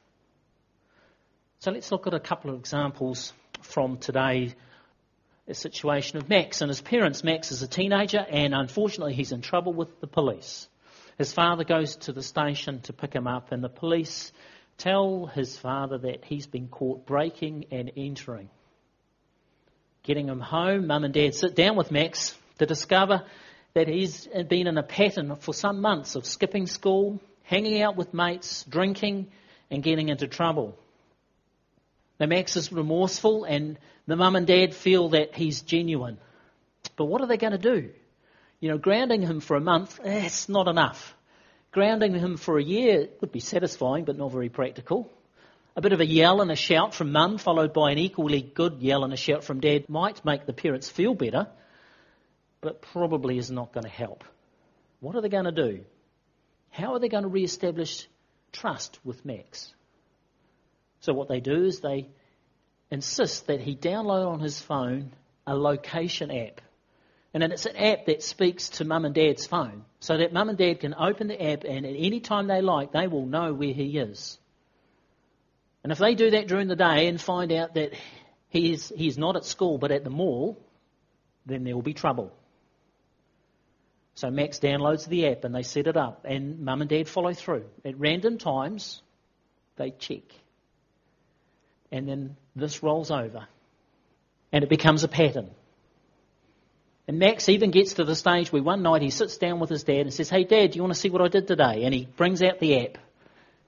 So 1.58 1.70
let's 1.70 1.90
look 1.90 2.06
at 2.06 2.14
a 2.14 2.20
couple 2.20 2.50
of 2.50 2.58
examples 2.58 3.32
from 3.62 3.98
today 3.98 4.54
a 5.48 5.54
situation 5.54 6.18
of 6.18 6.28
Max 6.28 6.60
and 6.60 6.68
his 6.68 6.80
parents. 6.80 7.22
Max 7.22 7.52
is 7.52 7.62
a 7.62 7.68
teenager, 7.68 8.18
and 8.18 8.54
unfortunately, 8.54 9.14
he's 9.14 9.32
in 9.32 9.42
trouble 9.42 9.72
with 9.72 10.00
the 10.00 10.06
police. 10.06 10.68
His 11.18 11.32
father 11.32 11.64
goes 11.64 11.96
to 11.96 12.12
the 12.12 12.22
station 12.22 12.80
to 12.82 12.92
pick 12.92 13.12
him 13.14 13.26
up, 13.26 13.52
and 13.52 13.62
the 13.62 13.68
police 13.68 14.32
tell 14.76 15.26
his 15.26 15.56
father 15.56 15.98
that 15.98 16.24
he's 16.24 16.46
been 16.46 16.68
caught 16.68 17.06
breaking 17.06 17.66
and 17.70 17.92
entering. 17.96 18.50
Getting 20.02 20.28
him 20.28 20.40
home, 20.40 20.86
mum 20.86 21.04
and 21.04 21.14
dad 21.14 21.34
sit 21.34 21.54
down 21.54 21.76
with 21.76 21.90
Max 21.90 22.36
to 22.58 22.66
discover 22.66 23.24
that 23.74 23.88
he's 23.88 24.26
been 24.48 24.66
in 24.66 24.78
a 24.78 24.82
pattern 24.82 25.36
for 25.36 25.54
some 25.54 25.80
months 25.80 26.16
of 26.16 26.26
skipping 26.26 26.66
school, 26.66 27.20
hanging 27.42 27.82
out 27.82 27.96
with 27.96 28.12
mates, 28.14 28.64
drinking, 28.64 29.28
and 29.70 29.82
getting 29.82 30.08
into 30.08 30.26
trouble. 30.26 30.78
Now, 32.18 32.26
Max 32.26 32.56
is 32.56 32.72
remorseful, 32.72 33.44
and 33.44 33.78
the 34.06 34.16
mum 34.16 34.36
and 34.36 34.46
dad 34.46 34.74
feel 34.74 35.10
that 35.10 35.34
he's 35.34 35.62
genuine. 35.62 36.18
But 36.96 37.06
what 37.06 37.20
are 37.20 37.26
they 37.26 37.36
going 37.36 37.52
to 37.52 37.58
do? 37.58 37.90
You 38.60 38.70
know, 38.70 38.78
grounding 38.78 39.22
him 39.22 39.40
for 39.40 39.56
a 39.56 39.60
month, 39.60 40.00
that's 40.02 40.48
not 40.48 40.66
enough. 40.66 41.14
Grounding 41.72 42.14
him 42.14 42.38
for 42.38 42.58
a 42.58 42.64
year 42.64 43.08
would 43.20 43.32
be 43.32 43.40
satisfying, 43.40 44.04
but 44.04 44.16
not 44.16 44.32
very 44.32 44.48
practical. 44.48 45.12
A 45.76 45.82
bit 45.82 45.92
of 45.92 46.00
a 46.00 46.06
yell 46.06 46.40
and 46.40 46.50
a 46.50 46.56
shout 46.56 46.94
from 46.94 47.12
mum, 47.12 47.36
followed 47.36 47.74
by 47.74 47.92
an 47.92 47.98
equally 47.98 48.40
good 48.40 48.80
yell 48.80 49.04
and 49.04 49.12
a 49.12 49.16
shout 49.18 49.44
from 49.44 49.60
dad, 49.60 49.90
might 49.90 50.24
make 50.24 50.46
the 50.46 50.54
parents 50.54 50.88
feel 50.88 51.14
better, 51.14 51.48
but 52.62 52.80
probably 52.80 53.36
is 53.36 53.50
not 53.50 53.74
going 53.74 53.84
to 53.84 53.90
help. 53.90 54.24
What 55.00 55.16
are 55.16 55.20
they 55.20 55.28
going 55.28 55.44
to 55.44 55.52
do? 55.52 55.84
How 56.70 56.94
are 56.94 56.98
they 56.98 57.10
going 57.10 57.24
to 57.24 57.28
re 57.28 57.44
establish 57.44 58.08
trust 58.52 58.98
with 59.04 59.22
Max? 59.26 59.74
So, 61.00 61.12
what 61.12 61.28
they 61.28 61.40
do 61.40 61.64
is 61.64 61.80
they 61.80 62.08
insist 62.90 63.46
that 63.48 63.60
he 63.60 63.76
download 63.76 64.28
on 64.28 64.40
his 64.40 64.60
phone 64.60 65.12
a 65.46 65.56
location 65.56 66.30
app. 66.30 66.60
And 67.34 67.42
it's 67.42 67.66
an 67.66 67.76
app 67.76 68.06
that 68.06 68.22
speaks 68.22 68.70
to 68.70 68.84
mum 68.84 69.04
and 69.04 69.14
dad's 69.14 69.46
phone 69.46 69.84
so 70.00 70.16
that 70.16 70.32
mum 70.32 70.48
and 70.48 70.56
dad 70.56 70.80
can 70.80 70.94
open 70.94 71.28
the 71.28 71.42
app 71.50 71.64
and 71.64 71.84
at 71.84 71.94
any 71.94 72.20
time 72.20 72.46
they 72.46 72.62
like, 72.62 72.92
they 72.92 73.08
will 73.08 73.26
know 73.26 73.52
where 73.52 73.74
he 73.74 73.98
is. 73.98 74.38
And 75.82 75.92
if 75.92 75.98
they 75.98 76.14
do 76.14 76.30
that 76.30 76.48
during 76.48 76.66
the 76.66 76.76
day 76.76 77.08
and 77.08 77.20
find 77.20 77.52
out 77.52 77.74
that 77.74 77.92
he's, 78.48 78.90
he's 78.96 79.18
not 79.18 79.36
at 79.36 79.44
school 79.44 79.76
but 79.76 79.92
at 79.92 80.02
the 80.02 80.10
mall, 80.10 80.58
then 81.44 81.64
there 81.64 81.74
will 81.74 81.82
be 81.82 81.94
trouble. 81.94 82.32
So 84.14 84.30
Max 84.30 84.58
downloads 84.58 85.06
the 85.06 85.28
app 85.28 85.44
and 85.44 85.54
they 85.54 85.62
set 85.62 85.86
it 85.86 85.96
up, 85.98 86.24
and 86.24 86.60
mum 86.60 86.80
and 86.80 86.88
dad 86.88 87.06
follow 87.06 87.34
through. 87.34 87.66
At 87.84 87.98
random 87.98 88.38
times, 88.38 89.02
they 89.76 89.90
check. 89.90 90.22
And 91.92 92.08
then 92.08 92.36
this 92.54 92.82
rolls 92.82 93.10
over, 93.10 93.46
and 94.52 94.64
it 94.64 94.70
becomes 94.70 95.04
a 95.04 95.08
pattern. 95.08 95.50
And 97.08 97.18
Max 97.18 97.48
even 97.48 97.70
gets 97.70 97.94
to 97.94 98.04
the 98.04 98.16
stage 98.16 98.50
where 98.50 98.62
one 98.62 98.82
night 98.82 99.02
he 99.02 99.10
sits 99.10 99.38
down 99.38 99.60
with 99.60 99.70
his 99.70 99.84
dad 99.84 100.00
and 100.00 100.12
says, 100.12 100.28
Hey, 100.28 100.44
Dad, 100.44 100.72
do 100.72 100.76
you 100.76 100.82
want 100.82 100.94
to 100.94 100.98
see 100.98 101.10
what 101.10 101.22
I 101.22 101.28
did 101.28 101.46
today? 101.46 101.84
And 101.84 101.94
he 101.94 102.06
brings 102.16 102.42
out 102.42 102.58
the 102.58 102.84
app, 102.84 102.98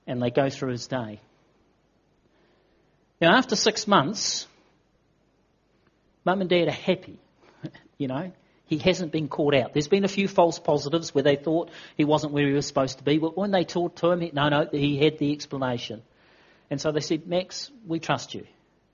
and 0.06 0.20
they 0.20 0.30
go 0.30 0.50
through 0.50 0.72
his 0.72 0.88
day. 0.88 1.20
Now, 3.20 3.37
after 3.37 3.54
six 3.54 3.87
months, 3.87 4.46
mum 6.25 6.40
and 6.40 6.50
dad 6.50 6.68
are 6.68 6.72
happy. 6.72 7.18
you 7.98 8.08
know, 8.08 8.32
he 8.66 8.78
hasn't 8.78 9.12
been 9.12 9.28
caught 9.28 9.54
out. 9.54 9.72
There's 9.72 9.88
been 9.88 10.04
a 10.04 10.08
few 10.08 10.28
false 10.28 10.58
positives 10.58 11.14
where 11.14 11.25
they 11.25 11.37
thought 11.37 11.70
he 11.96 12.04
wasn't 12.04 12.32
where 12.32 12.46
he 12.46 12.52
was 12.52 12.66
supposed 12.66 12.98
to 12.98 13.04
be, 13.04 13.18
but 13.18 13.37
when 13.37 13.50
they 13.50 13.64
talked 13.64 13.98
to 13.98 14.10
him, 14.10 14.30
no, 14.32 14.48
no, 14.48 14.68
he 14.70 14.98
had 14.98 15.18
the 15.18 15.32
explanation. 15.32 16.02
And 16.70 16.80
so 16.80 16.92
they 16.92 17.00
said, 17.00 17.26
Max, 17.26 17.70
we 17.87 17.98
trust 17.98 18.34
you. 18.34 18.46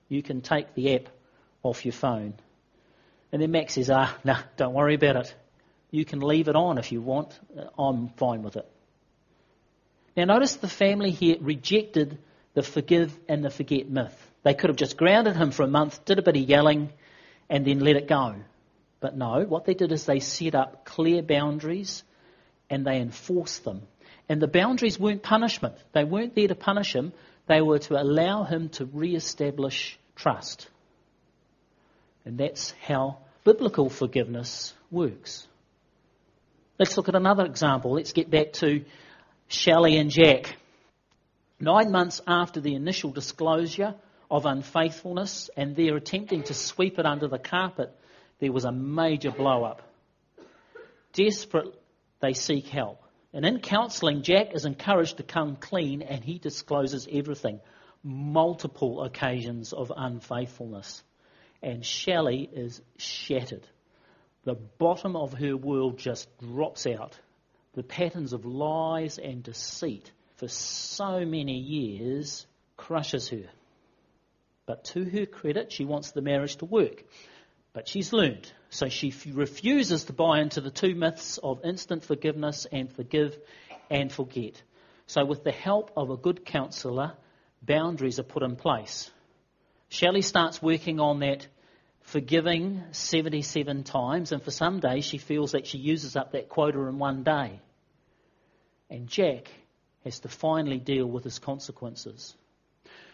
You 0.07 0.21
can 0.21 0.41
take 0.41 0.73
the 0.75 0.95
app 0.95 1.09
off 1.63 1.85
your 1.85 1.93
phone. 1.93 2.35
And 3.31 3.41
then 3.41 3.51
Max 3.51 3.73
says, 3.73 3.89
ah, 3.89 4.15
no, 4.23 4.35
don't 4.55 4.73
worry 4.73 4.95
about 4.95 5.17
it. 5.17 5.35
You 5.91 6.05
can 6.05 6.19
leave 6.19 6.47
it 6.47 6.55
on 6.55 6.77
if 6.77 6.91
you 6.91 7.01
want. 7.01 7.37
I'm 7.77 8.09
fine 8.09 8.43
with 8.43 8.55
it. 8.55 8.69
Now, 10.15 10.25
notice 10.25 10.55
the 10.55 10.67
family 10.67 11.11
here 11.11 11.37
rejected 11.41 12.17
the 12.53 12.63
forgive 12.63 13.17
and 13.27 13.43
the 13.43 13.49
forget 13.49 13.89
myth. 13.89 14.15
They 14.43 14.53
could 14.53 14.69
have 14.69 14.77
just 14.77 14.95
grounded 14.95 15.35
him 15.35 15.51
for 15.51 15.63
a 15.63 15.67
month, 15.67 16.05
did 16.05 16.19
a 16.19 16.21
bit 16.21 16.37
of 16.37 16.43
yelling, 16.43 16.91
and 17.49 17.65
then 17.65 17.79
let 17.79 17.97
it 17.97 18.07
go. 18.07 18.35
But 18.99 19.17
no, 19.17 19.43
what 19.43 19.65
they 19.65 19.73
did 19.73 19.91
is 19.91 20.05
they 20.05 20.19
set 20.19 20.55
up 20.55 20.85
clear 20.85 21.21
boundaries 21.21 22.03
and 22.69 22.85
they 22.85 22.97
enforced 22.97 23.63
them. 23.63 23.81
And 24.29 24.41
the 24.41 24.47
boundaries 24.47 24.99
weren't 24.99 25.21
punishment. 25.21 25.75
They 25.91 26.03
weren't 26.03 26.35
there 26.35 26.47
to 26.47 26.55
punish 26.55 26.95
him. 26.95 27.13
They 27.47 27.61
were 27.61 27.79
to 27.79 28.01
allow 28.01 28.43
him 28.43 28.69
to 28.69 28.85
re-establish 28.85 29.99
trust. 30.15 30.67
And 32.25 32.37
that's 32.37 32.73
how 32.81 33.19
biblical 33.43 33.89
forgiveness 33.89 34.73
works. 34.89 35.47
Let's 36.79 36.97
look 36.97 37.07
at 37.07 37.15
another 37.15 37.45
example. 37.45 37.93
Let's 37.93 38.13
get 38.13 38.29
back 38.29 38.53
to 38.53 38.83
Shelley 39.47 39.97
and 39.97 40.09
Jack. 40.09 40.57
Nine 41.59 41.91
months 41.91 42.19
after 42.27 42.59
the 42.59 42.75
initial 42.75 43.11
disclosure 43.11 43.95
of 44.29 44.45
unfaithfulness 44.45 45.49
and 45.55 45.75
their 45.75 45.95
attempting 45.95 46.43
to 46.43 46.53
sweep 46.53 46.99
it 46.99 47.05
under 47.05 47.27
the 47.27 47.37
carpet, 47.37 47.95
there 48.39 48.51
was 48.51 48.65
a 48.65 48.71
major 48.71 49.31
blow 49.31 49.63
up. 49.63 49.81
Desperate, 51.13 51.73
they 52.19 52.33
seek 52.33 52.67
help. 52.67 53.04
And 53.35 53.45
in 53.45 53.59
counselling, 53.59 54.21
Jack 54.21 54.55
is 54.55 54.63
encouraged 54.63 55.17
to 55.17 55.23
come 55.23 55.57
clean 55.57 56.01
and 56.01 56.23
he 56.23 56.39
discloses 56.39 57.05
everything. 57.11 57.59
Multiple 58.01 59.03
occasions 59.03 59.73
of 59.73 59.91
unfaithfulness. 59.93 61.03
And 61.61 61.85
Shelley 61.85 62.49
is 62.53 62.81
shattered. 62.97 63.67
The 64.45 64.55
bottom 64.55 65.17
of 65.17 65.33
her 65.33 65.57
world 65.57 65.97
just 65.97 66.29
drops 66.37 66.87
out. 66.87 67.19
The 67.73 67.83
patterns 67.83 68.31
of 68.31 68.45
lies 68.45 69.19
and 69.19 69.43
deceit 69.43 70.09
for 70.37 70.47
so 70.47 71.25
many 71.25 71.57
years 71.57 72.47
crushes 72.77 73.27
her. 73.29 73.49
But 74.65 74.85
to 74.85 75.03
her 75.03 75.25
credit, 75.25 75.73
she 75.73 75.83
wants 75.83 76.11
the 76.11 76.21
marriage 76.21 76.55
to 76.57 76.65
work. 76.65 77.03
But 77.73 77.89
she's 77.89 78.13
learned. 78.13 78.49
So 78.75 78.89
she 78.89 79.13
refuses 79.31 80.03
to 80.05 80.13
buy 80.13 80.41
into 80.41 80.59
the 80.59 80.69
two 80.69 80.95
myths 80.95 81.37
of 81.37 81.63
instant 81.63 82.03
forgiveness 82.03 82.67
and 82.69 82.91
forgive 82.91 83.37
and 83.89 84.11
forget. 84.11 84.61
So, 85.07 85.23
with 85.23 85.45
the 85.45 85.53
help 85.53 85.91
of 85.95 86.09
a 86.09 86.17
good 86.17 86.45
counsellor, 86.45 87.13
boundaries 87.61 88.19
are 88.19 88.23
put 88.23 88.43
in 88.43 88.57
place. 88.57 89.09
Shelley 89.87 90.21
starts 90.21 90.61
working 90.61 90.99
on 90.99 91.19
that 91.19 91.47
forgiving 92.01 92.83
77 92.91 93.85
times, 93.85 94.33
and 94.33 94.43
for 94.43 94.51
some 94.51 94.81
days 94.81 95.05
she 95.05 95.19
feels 95.19 95.53
that 95.53 95.67
she 95.67 95.77
uses 95.77 96.17
up 96.17 96.33
that 96.33 96.49
quota 96.49 96.79
in 96.81 96.99
one 96.99 97.23
day. 97.23 97.61
And 98.89 99.07
Jack 99.07 99.49
has 100.03 100.19
to 100.19 100.27
finally 100.27 100.79
deal 100.79 101.05
with 101.05 101.23
his 101.23 101.39
consequences. 101.39 102.35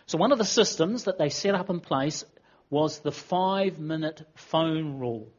So, 0.08 0.18
one 0.18 0.32
of 0.32 0.40
the 0.40 0.44
systems 0.44 1.04
that 1.04 1.20
they 1.20 1.30
set 1.30 1.54
up 1.54 1.70
in 1.70 1.82
place 1.82 2.26
was 2.72 3.02
the 3.02 3.12
five 3.12 3.78
minute 3.78 4.28
phone 4.34 4.98
rule. 4.98 5.32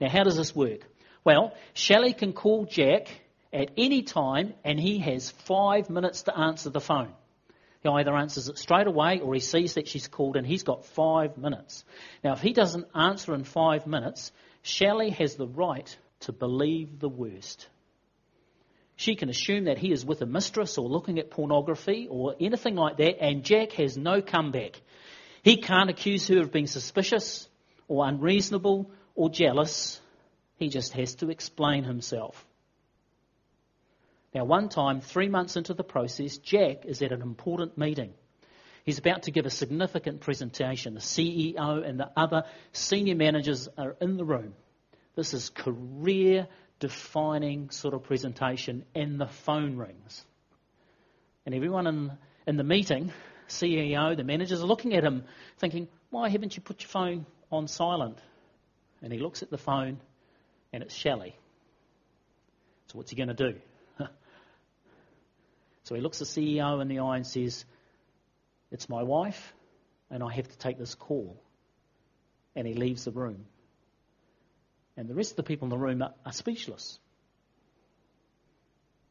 Now, 0.00 0.08
how 0.08 0.24
does 0.24 0.36
this 0.36 0.54
work? 0.54 0.80
Well, 1.24 1.54
Shelley 1.74 2.12
can 2.12 2.32
call 2.32 2.66
Jack 2.66 3.08
at 3.52 3.70
any 3.76 4.02
time 4.02 4.54
and 4.64 4.78
he 4.78 4.98
has 4.98 5.30
five 5.30 5.90
minutes 5.90 6.22
to 6.24 6.38
answer 6.38 6.70
the 6.70 6.80
phone. 6.80 7.12
He 7.82 7.88
either 7.88 8.14
answers 8.14 8.48
it 8.48 8.58
straight 8.58 8.86
away 8.86 9.20
or 9.20 9.32
he 9.34 9.40
sees 9.40 9.74
that 9.74 9.88
she's 9.88 10.08
called 10.08 10.36
and 10.36 10.46
he's 10.46 10.64
got 10.64 10.84
five 10.86 11.38
minutes. 11.38 11.84
Now, 12.22 12.32
if 12.32 12.40
he 12.40 12.52
doesn't 12.52 12.86
answer 12.94 13.34
in 13.34 13.44
five 13.44 13.86
minutes, 13.86 14.32
Shelley 14.62 15.10
has 15.10 15.36
the 15.36 15.46
right 15.46 15.96
to 16.20 16.32
believe 16.32 16.98
the 16.98 17.08
worst. 17.08 17.68
She 18.96 19.14
can 19.14 19.28
assume 19.28 19.64
that 19.64 19.78
he 19.78 19.92
is 19.92 20.04
with 20.04 20.22
a 20.22 20.26
mistress 20.26 20.78
or 20.78 20.88
looking 20.88 21.18
at 21.18 21.30
pornography 21.30 22.08
or 22.10 22.34
anything 22.40 22.74
like 22.76 22.96
that, 22.96 23.22
and 23.22 23.44
Jack 23.44 23.72
has 23.72 23.96
no 23.96 24.22
comeback. 24.22 24.80
He 25.42 25.58
can't 25.58 25.90
accuse 25.90 26.26
her 26.28 26.40
of 26.40 26.50
being 26.50 26.66
suspicious 26.66 27.46
or 27.88 28.08
unreasonable 28.08 28.90
or 29.16 29.30
jealous. 29.30 30.00
He 30.56 30.68
just 30.68 30.92
has 30.92 31.16
to 31.16 31.30
explain 31.30 31.84
himself. 31.84 32.46
Now, 34.34 34.44
one 34.44 34.68
time, 34.68 35.00
three 35.00 35.28
months 35.28 35.56
into 35.56 35.74
the 35.74 35.82
process, 35.82 36.38
Jack 36.38 36.84
is 36.84 37.02
at 37.02 37.10
an 37.10 37.22
important 37.22 37.76
meeting. 37.76 38.12
He's 38.84 38.98
about 38.98 39.24
to 39.24 39.30
give 39.32 39.46
a 39.46 39.50
significant 39.50 40.20
presentation. 40.20 40.94
The 40.94 41.00
CEO 41.00 41.84
and 41.84 41.98
the 41.98 42.10
other 42.16 42.44
senior 42.72 43.16
managers 43.16 43.68
are 43.76 43.96
in 44.00 44.16
the 44.16 44.24
room. 44.24 44.54
This 45.16 45.34
is 45.34 45.48
career 45.50 46.46
defining 46.78 47.70
sort 47.70 47.94
of 47.94 48.04
presentation, 48.04 48.84
and 48.94 49.18
the 49.18 49.26
phone 49.26 49.76
rings. 49.76 50.24
And 51.46 51.54
everyone 51.54 51.86
in, 51.86 52.12
in 52.46 52.56
the 52.56 52.64
meeting 52.64 53.12
CEO, 53.48 54.16
the 54.16 54.24
managers 54.24 54.60
are 54.60 54.66
looking 54.66 54.94
at 54.94 55.04
him 55.04 55.24
thinking, 55.58 55.88
why 56.10 56.28
haven't 56.28 56.56
you 56.56 56.62
put 56.62 56.82
your 56.82 56.88
phone 56.88 57.26
on 57.50 57.68
silent? 57.68 58.18
And 59.02 59.12
he 59.12 59.18
looks 59.18 59.42
at 59.42 59.50
the 59.50 59.58
phone 59.58 59.98
and 60.72 60.82
it's 60.82 60.94
Shelley. 60.94 61.34
So 62.88 62.98
what's 62.98 63.10
he 63.10 63.16
going 63.16 63.34
to 63.34 63.34
do? 63.34 63.58
so 65.84 65.94
he 65.94 66.00
looks 66.00 66.18
the 66.18 66.24
CEO 66.24 66.80
in 66.80 66.88
the 66.88 67.00
eye 67.00 67.16
and 67.16 67.26
says, 67.26 67.64
It's 68.70 68.88
my 68.88 69.02
wife 69.02 69.52
and 70.10 70.22
I 70.22 70.32
have 70.32 70.48
to 70.48 70.58
take 70.58 70.78
this 70.78 70.94
call. 70.94 71.36
and 72.54 72.66
he 72.66 72.74
leaves 72.74 73.04
the 73.04 73.10
room. 73.10 73.44
And 74.96 75.08
the 75.08 75.14
rest 75.14 75.32
of 75.32 75.36
the 75.36 75.42
people 75.42 75.66
in 75.66 75.70
the 75.70 75.78
room 75.78 76.02
are, 76.02 76.14
are 76.24 76.32
speechless. 76.32 76.98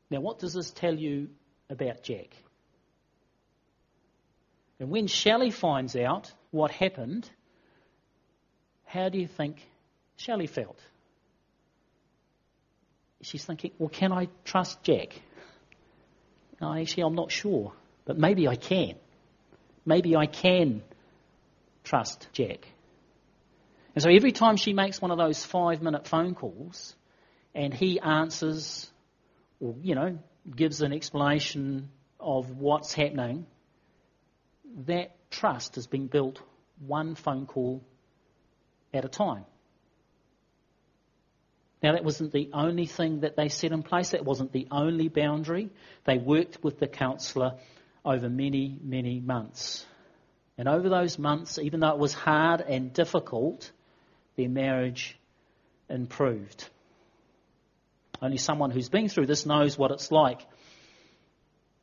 Now, 0.10 0.20
what 0.20 0.40
does 0.40 0.54
this 0.54 0.72
tell 0.72 0.96
you 0.96 1.30
about 1.70 2.02
Jack? 2.02 2.36
And 4.80 4.90
when 4.90 5.08
Shelley 5.08 5.52
finds 5.52 5.96
out 5.96 6.32
what 6.52 6.72
happened, 6.72 7.30
how 8.86 9.10
do 9.10 9.20
you 9.20 9.28
think 9.28 9.62
Shelley 10.18 10.48
felt? 10.48 10.80
She's 13.22 13.44
thinking, 13.44 13.72
well, 13.80 13.90
can 13.90 14.12
I 14.12 14.28
trust 14.44 14.84
Jack? 14.84 15.20
No, 16.62 16.74
actually, 16.74 17.04
I'm 17.04 17.16
not 17.16 17.32
sure, 17.32 17.74
but 18.06 18.18
maybe 18.18 18.48
I 18.48 18.56
can. 18.56 18.96
Maybe 19.86 20.16
I 20.16 20.26
can 20.26 20.84
trust 21.84 22.28
Jack. 22.34 22.68
And 23.94 24.04
so 24.04 24.10
every 24.10 24.32
time 24.32 24.58
she 24.58 24.74
makes 24.74 25.02
one 25.02 25.12
of 25.12 25.18
those 25.18 25.44
five 25.44 25.82
minute 25.82 26.08
phone 26.08 26.36
calls 26.36 26.96
and 27.54 27.74
he 27.74 28.00
answers 28.00 28.90
or, 29.60 29.76
you 29.82 29.96
know, 29.96 30.20
gives 30.54 30.82
an 30.82 30.92
explanation 30.94 31.90
of 32.20 32.58
what's 32.58 32.94
happening, 32.94 33.46
that 34.86 35.16
trust 35.32 35.76
has 35.76 35.88
been 35.88 36.08
built 36.08 36.42
one 36.86 37.16
phone 37.16 37.46
call 37.46 37.82
at 38.94 39.06
a 39.06 39.10
time. 39.10 39.46
Now, 41.86 41.92
that 41.92 42.04
wasn't 42.04 42.32
the 42.32 42.50
only 42.52 42.88
thing 42.88 43.20
that 43.20 43.36
they 43.36 43.48
set 43.48 43.72
in 43.72 43.84
place, 43.84 44.10
that 44.10 44.26
wasn't 44.26 44.52
the 44.52 44.68
only 44.72 45.08
boundary. 45.08 45.70
They 46.06 46.18
worked 46.18 46.64
with 46.64 46.80
the 46.80 46.88
counsellor 46.88 47.60
over 48.04 48.28
many, 48.28 48.80
many 48.82 49.20
months. 49.20 49.86
And 50.58 50.68
over 50.68 50.90
those 50.90 51.20
months, 51.20 51.60
even 51.60 51.82
though 51.82 51.92
it 51.92 52.00
was 52.00 52.12
hard 52.12 52.62
and 52.62 52.92
difficult, 52.92 53.72
their 54.36 54.50
marriage 54.50 55.16
improved. 55.88 56.68
Only 58.20 58.38
someone 58.38 58.72
who's 58.72 58.90
been 58.90 59.08
through 59.08 59.28
this 59.28 59.46
knows 59.46 59.78
what 59.78 59.92
it's 59.92 60.12
like. 60.12 60.42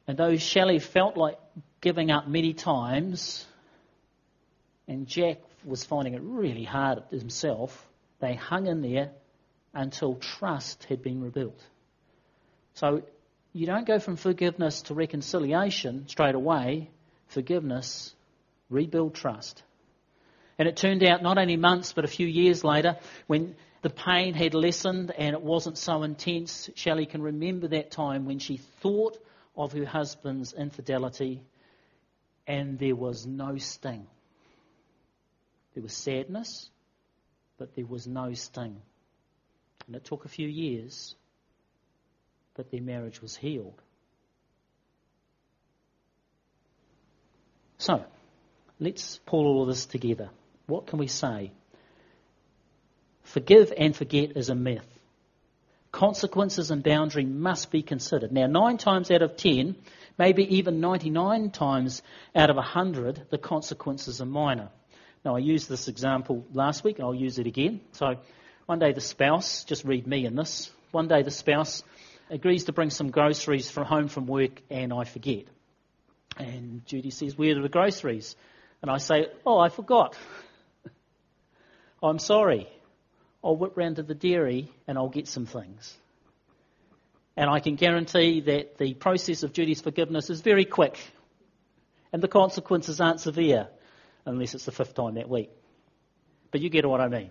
And 0.09 0.19
though 0.19 0.37
Shelley 0.37 0.81
felt 0.81 1.17
like 1.17 1.39
giving 1.81 2.11
up 2.11 2.27
many 2.27 2.55
times, 2.55 3.47
and 4.89 5.07
Jack 5.07 5.39
was 5.65 5.85
finding 5.85 6.15
it 6.15 6.23
really 6.25 6.65
hard 6.65 7.05
himself, 7.13 7.87
they 8.19 8.35
hung 8.35 8.67
in 8.67 8.83
there 8.83 9.13
until 9.75 10.17
trust 10.17 10.85
had 10.85 11.03
been 11.03 11.23
rebuilt. 11.23 11.61
So 12.75 13.03
you 13.53 13.67
don't 13.67 13.87
go 13.87 13.99
from 13.99 14.17
forgiveness 14.17 14.83
to 14.83 14.95
reconciliation 14.95 16.09
straight 16.09 16.35
away. 16.35 16.91
Forgiveness, 17.29 18.15
rebuild 18.71 19.15
trust. 19.15 19.63
And 20.59 20.69
it 20.69 20.77
turned 20.77 21.03
out 21.05 21.23
not 21.23 21.39
only 21.39 21.57
months 21.57 21.93
but 21.93 22.05
a 22.05 22.09
few 22.09 22.27
years 22.27 22.63
later, 22.63 22.97
when 23.27 23.57
the 23.83 23.91
pain 23.91 24.35
had 24.35 24.55
lessened 24.55 25.11
and 25.11 25.35
it 25.35 25.43
wasn't 25.43 25.77
so 25.77 26.03
intense, 26.03 26.71
Shelley 26.75 27.07
can 27.07 27.23
remember 27.23 27.69
that 27.69 27.91
time 27.91 28.27
when 28.27 28.39
she 28.39 28.59
thought 28.81 29.19
of 29.57 29.73
her 29.73 29.85
husband's 29.85 30.53
infidelity 30.53 31.43
and 32.47 32.79
there 32.79 32.97
was 32.97 33.27
no 33.27 33.57
sting. 33.59 34.07
There 35.75 35.83
was 35.83 35.95
sadness, 35.95 36.71
but 37.59 37.75
there 37.75 37.87
was 37.87 38.07
no 38.07 38.35
sting. 38.35 38.81
And 39.87 39.97
it 39.97 40.05
took 40.05 40.25
a 40.25 40.29
few 40.29 40.49
years, 40.49 41.15
but 42.55 42.71
their 42.71 42.83
marriage 42.83 43.21
was 43.21 43.37
healed. 43.37 43.81
So, 47.79 48.05
let's 48.79 49.19
pull 49.27 49.47
all 49.47 49.63
of 49.63 49.69
this 49.69 49.87
together. 49.87 50.31
What 50.67 50.87
can 50.87 50.99
we 50.99 51.09
say? 51.09 51.53
Forgive 53.25 53.73
and 53.77 53.95
forget 53.97 54.37
is 54.37 54.51
a 54.51 54.55
myth. 54.55 54.87
Consequences 55.91 56.71
and 56.71 56.83
boundary 56.83 57.25
must 57.25 57.71
be 57.71 57.83
considered. 57.83 58.33
Now, 58.33 58.47
nine 58.47 58.79
times 58.79 59.11
out 59.11 59.23
of 59.23 59.37
ten, 59.37 59.77
maybe 60.19 60.57
even 60.57 60.81
99 60.81 61.51
times 61.51 62.03
out 62.35 62.51
of 62.51 62.57
100, 62.57 63.27
the 63.31 63.39
consequences 63.39 64.21
are 64.21 64.27
minor. 64.27 64.71
Now, 65.25 65.37
I 65.37 65.41
used 65.41 65.69
this 65.69 65.89
example 65.89 66.45
last 66.53 66.85
week, 66.85 66.99
and 66.99 67.05
I'll 67.05 67.15
use 67.15 67.39
it 67.39 67.47
again. 67.47 67.81
So, 67.93 68.17
one 68.67 68.79
day 68.79 68.93
the 68.93 69.01
spouse, 69.01 69.65
just 69.65 69.85
read 69.85 70.07
me 70.07 70.27
in 70.27 70.37
this, 70.37 70.71
one 70.91 71.09
day 71.09 71.23
the 71.23 71.31
spouse 71.31 71.83
agrees 72.31 72.65
to 72.65 72.73
bring 72.73 72.91
some 72.91 73.11
groceries 73.11 73.71
from 73.71 73.85
home 73.85 74.09
from 74.09 74.27
work, 74.27 74.63
and 74.71 74.93
I 74.93 75.05
forget. 75.05 75.45
And 76.39 76.85
Judy 76.87 77.11
says, 77.11 77.37
Where 77.37 77.57
are 77.57 77.63
the 77.63 77.69
groceries? 77.69 78.37
And 78.81 78.91
I 78.91 78.99
say, 78.99 79.27
Oh, 79.45 79.59
I 79.59 79.69
forgot. 79.69 80.17
I'm 82.03 82.19
sorry. 82.19 82.69
I'll 83.45 83.57
whip 83.57 83.77
round 83.77 83.97
to 83.97 84.03
the 84.03 84.15
dairy 84.15 84.71
and 84.87 84.97
I'll 84.97 85.09
get 85.09 85.27
some 85.27 85.47
things. 85.47 85.97
And 87.37 87.51
I 87.51 87.61
can 87.61 87.75
guarantee 87.75 88.41
that 88.43 88.79
the 88.79 88.95
process 88.95 89.43
of 89.43 89.53
Judy's 89.53 89.81
forgiveness 89.81 90.31
is 90.31 90.41
very 90.41 90.65
quick. 90.65 90.99
And 92.13 92.23
the 92.23 92.29
consequences 92.29 93.01
aren't 93.01 93.21
severe 93.21 93.69
unless 94.25 94.55
it's 94.55 94.65
the 94.65 94.73
fifth 94.73 94.95
time 94.95 95.15
that 95.15 95.29
week. 95.29 95.51
But 96.51 96.61
you 96.61 96.71
get 96.71 96.87
what 96.87 97.01
I 97.01 97.09
mean. 97.09 97.31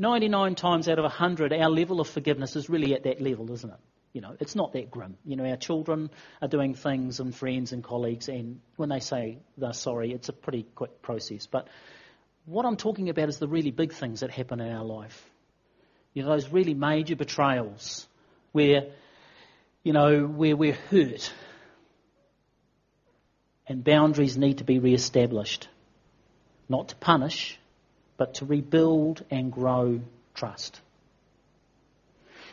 99 0.00 0.54
times 0.54 0.88
out 0.88 0.98
of 0.98 1.02
100, 1.02 1.52
our 1.52 1.68
level 1.68 2.00
of 2.00 2.08
forgiveness 2.08 2.56
is 2.56 2.70
really 2.70 2.94
at 2.94 3.02
that 3.02 3.20
level, 3.20 3.52
isn't 3.52 3.70
it? 3.70 3.78
You 4.14 4.22
know, 4.22 4.34
it's 4.40 4.56
not 4.56 4.72
that 4.72 4.90
grim. 4.90 5.18
You 5.26 5.36
know, 5.36 5.44
our 5.44 5.58
children 5.58 6.08
are 6.40 6.48
doing 6.48 6.74
things 6.74 7.20
and 7.20 7.34
friends 7.34 7.72
and 7.72 7.84
colleagues, 7.84 8.30
and 8.30 8.60
when 8.76 8.88
they 8.88 9.00
say 9.00 9.40
they're 9.58 9.74
sorry, 9.74 10.12
it's 10.12 10.30
a 10.30 10.32
pretty 10.32 10.62
quick 10.74 11.02
process. 11.02 11.46
But 11.46 11.68
what 12.46 12.64
I'm 12.64 12.78
talking 12.78 13.10
about 13.10 13.28
is 13.28 13.38
the 13.38 13.46
really 13.46 13.70
big 13.72 13.92
things 13.92 14.20
that 14.20 14.30
happen 14.30 14.58
in 14.58 14.72
our 14.74 14.84
life. 14.84 15.22
You 16.14 16.22
know, 16.22 16.30
those 16.30 16.48
really 16.48 16.72
major 16.72 17.14
betrayals 17.14 18.08
where, 18.52 18.86
you 19.82 19.92
know, 19.92 20.24
where 20.24 20.56
we're 20.56 20.78
hurt 20.90 21.30
and 23.66 23.84
boundaries 23.84 24.38
need 24.38 24.58
to 24.58 24.64
be 24.64 24.78
re-established. 24.78 25.68
Not 26.70 26.88
to 26.88 26.96
punish, 26.96 27.59
but 28.20 28.34
to 28.34 28.44
rebuild 28.44 29.24
and 29.30 29.50
grow 29.50 29.98
trust. 30.34 30.78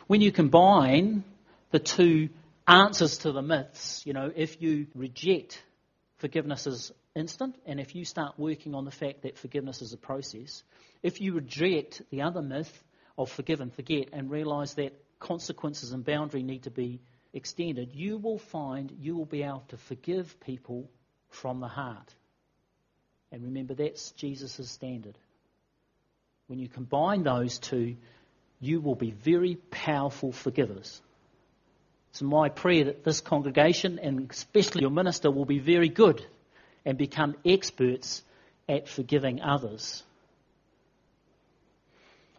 When 0.06 0.22
you 0.22 0.32
combine 0.32 1.24
the 1.72 1.78
two 1.78 2.30
answers 2.66 3.18
to 3.18 3.32
the 3.32 3.42
myths, 3.42 4.00
you 4.06 4.14
know, 4.14 4.32
if 4.34 4.62
you 4.62 4.86
reject 4.94 5.62
forgiveness 6.16 6.66
as 6.66 6.90
instant, 7.14 7.54
and 7.66 7.78
if 7.78 7.94
you 7.94 8.06
start 8.06 8.38
working 8.38 8.74
on 8.74 8.86
the 8.86 8.90
fact 8.90 9.24
that 9.24 9.36
forgiveness 9.36 9.82
is 9.82 9.92
a 9.92 9.98
process, 9.98 10.62
if 11.02 11.20
you 11.20 11.34
reject 11.34 12.00
the 12.08 12.22
other 12.22 12.40
myth 12.40 12.72
of 13.18 13.30
forgive 13.30 13.60
and 13.60 13.70
forget 13.74 14.08
and 14.14 14.30
realize 14.30 14.72
that 14.76 14.94
consequences 15.18 15.92
and 15.92 16.02
boundary 16.02 16.42
need 16.42 16.62
to 16.62 16.70
be 16.70 16.98
extended, 17.34 17.90
you 17.92 18.16
will 18.16 18.38
find 18.38 18.90
you 19.02 19.14
will 19.14 19.26
be 19.26 19.42
able 19.42 19.64
to 19.68 19.76
forgive 19.76 20.40
people 20.40 20.88
from 21.28 21.60
the 21.60 21.68
heart. 21.68 22.14
And 23.30 23.44
remember, 23.44 23.74
that's 23.74 24.12
Jesus' 24.12 24.70
standard. 24.70 25.18
When 26.48 26.58
you 26.58 26.68
combine 26.68 27.22
those 27.22 27.58
two, 27.58 27.96
you 28.58 28.80
will 28.80 28.94
be 28.94 29.10
very 29.10 29.56
powerful 29.70 30.32
forgivers. 30.32 31.00
It's 32.10 32.22
my 32.22 32.48
prayer 32.48 32.84
that 32.86 33.04
this 33.04 33.20
congregation, 33.20 33.98
and 33.98 34.30
especially 34.30 34.80
your 34.80 34.90
minister, 34.90 35.30
will 35.30 35.44
be 35.44 35.58
very 35.58 35.90
good 35.90 36.24
and 36.84 36.96
become 36.96 37.36
experts 37.44 38.22
at 38.68 38.88
forgiving 38.88 39.42
others. 39.42 40.02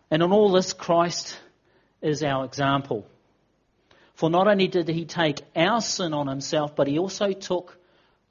And 0.09 0.23
in 0.23 0.31
all 0.31 0.51
this, 0.51 0.73
Christ 0.73 1.37
is 2.01 2.23
our 2.23 2.45
example. 2.45 3.05
For 4.15 4.29
not 4.29 4.47
only 4.47 4.67
did 4.67 4.89
he 4.89 5.05
take 5.05 5.41
our 5.55 5.81
sin 5.81 6.13
on 6.13 6.27
himself, 6.27 6.75
but 6.75 6.87
he 6.87 6.97
also 6.97 7.31
took 7.31 7.77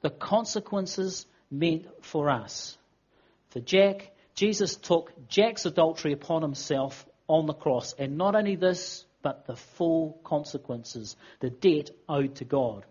the 0.01 0.09
consequences 0.09 1.25
meant 1.49 1.87
for 2.03 2.29
us. 2.29 2.77
For 3.49 3.61
Jack, 3.61 4.11
Jesus 4.39 4.77
took 4.77 5.11
Jack's 5.27 5.65
adultery 5.65 6.13
upon 6.13 6.41
himself 6.41 7.05
on 7.27 7.45
the 7.45 7.53
cross. 7.53 7.93
And 7.99 8.17
not 8.17 8.35
only 8.35 8.55
this, 8.55 9.03
but 9.21 9.45
the 9.45 9.57
full 9.57 10.21
consequences, 10.23 11.17
the 11.41 11.49
debt 11.49 11.89
owed 12.07 12.35
to 12.35 12.45
God. 12.45 12.85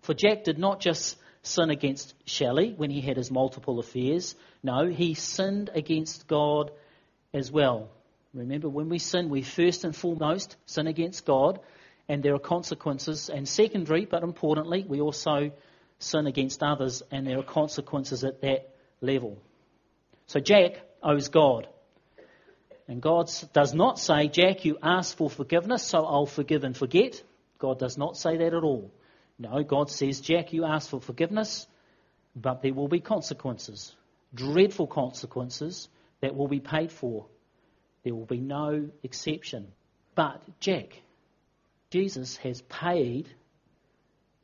For 0.00 0.14
Jack 0.14 0.44
did 0.44 0.58
not 0.58 0.80
just 0.80 1.18
sin 1.42 1.68
against 1.68 2.14
Shelley 2.24 2.72
when 2.74 2.90
he 2.90 3.02
had 3.02 3.18
his 3.18 3.30
multiple 3.30 3.78
affairs. 3.80 4.34
No, 4.62 4.86
he 4.86 5.12
sinned 5.12 5.68
against 5.74 6.26
God 6.26 6.70
as 7.34 7.52
well. 7.52 7.90
Remember, 8.32 8.70
when 8.70 8.88
we 8.88 8.98
sin, 8.98 9.28
we 9.28 9.42
first 9.42 9.84
and 9.84 9.94
foremost 9.94 10.56
sin 10.64 10.86
against 10.86 11.26
God, 11.26 11.60
and 12.08 12.22
there 12.22 12.34
are 12.34 12.38
consequences. 12.38 13.28
And 13.28 13.46
secondary, 13.46 14.06
but 14.06 14.22
importantly, 14.22 14.86
we 14.88 15.02
also 15.02 15.50
sin 15.98 16.26
against 16.26 16.62
others, 16.62 17.02
and 17.10 17.26
there 17.26 17.40
are 17.40 17.42
consequences 17.42 18.24
at 18.24 18.40
that 18.40 18.70
level. 19.02 19.36
So 20.26 20.40
Jack 20.40 20.80
owes 21.02 21.28
God. 21.28 21.68
And 22.88 23.02
God 23.02 23.30
does 23.52 23.74
not 23.74 23.98
say, 23.98 24.28
Jack, 24.28 24.64
you 24.64 24.78
asked 24.82 25.16
for 25.16 25.28
forgiveness, 25.28 25.82
so 25.82 26.04
I'll 26.04 26.26
forgive 26.26 26.62
and 26.64 26.76
forget. 26.76 27.22
God 27.58 27.78
does 27.78 27.98
not 27.98 28.16
say 28.16 28.36
that 28.36 28.54
at 28.54 28.62
all. 28.62 28.92
No, 29.38 29.62
God 29.64 29.90
says, 29.90 30.20
Jack, 30.20 30.52
you 30.52 30.64
asked 30.64 30.90
for 30.90 31.00
forgiveness, 31.00 31.66
but 32.34 32.62
there 32.62 32.72
will 32.72 32.88
be 32.88 33.00
consequences. 33.00 33.94
dreadful 34.34 34.86
consequences 34.86 35.88
that 36.20 36.36
will 36.36 36.48
be 36.48 36.60
paid 36.60 36.92
for. 36.92 37.26
There 38.04 38.14
will 38.14 38.26
be 38.26 38.40
no 38.40 38.90
exception. 39.02 39.72
But, 40.14 40.42
Jack, 40.60 41.02
Jesus 41.90 42.36
has 42.38 42.62
paid 42.62 43.28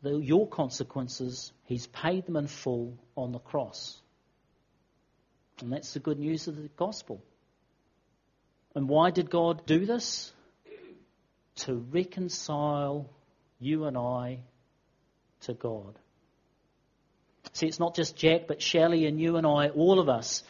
the, 0.02 0.18
your 0.18 0.48
consequences, 0.48 1.52
He's 1.64 1.86
paid 1.86 2.26
them 2.26 2.36
in 2.36 2.48
full 2.48 2.98
on 3.16 3.32
the 3.32 3.38
cross. 3.38 4.01
And 5.62 5.72
that's 5.72 5.94
the 5.94 6.00
good 6.00 6.18
news 6.18 6.48
of 6.48 6.56
the 6.56 6.68
gospel. 6.76 7.22
And 8.74 8.88
why 8.88 9.12
did 9.12 9.30
God 9.30 9.64
do 9.64 9.86
this? 9.86 10.32
To 11.56 11.76
reconcile 11.76 13.08
you 13.60 13.84
and 13.84 13.96
I 13.96 14.40
to 15.42 15.54
God. 15.54 15.96
See, 17.52 17.66
it's 17.66 17.78
not 17.78 17.94
just 17.94 18.16
Jack, 18.16 18.48
but 18.48 18.60
Shelley 18.60 19.06
and 19.06 19.20
you 19.20 19.36
and 19.36 19.46
I, 19.46 19.68
all 19.68 20.00
of 20.00 20.08
us, 20.08 20.42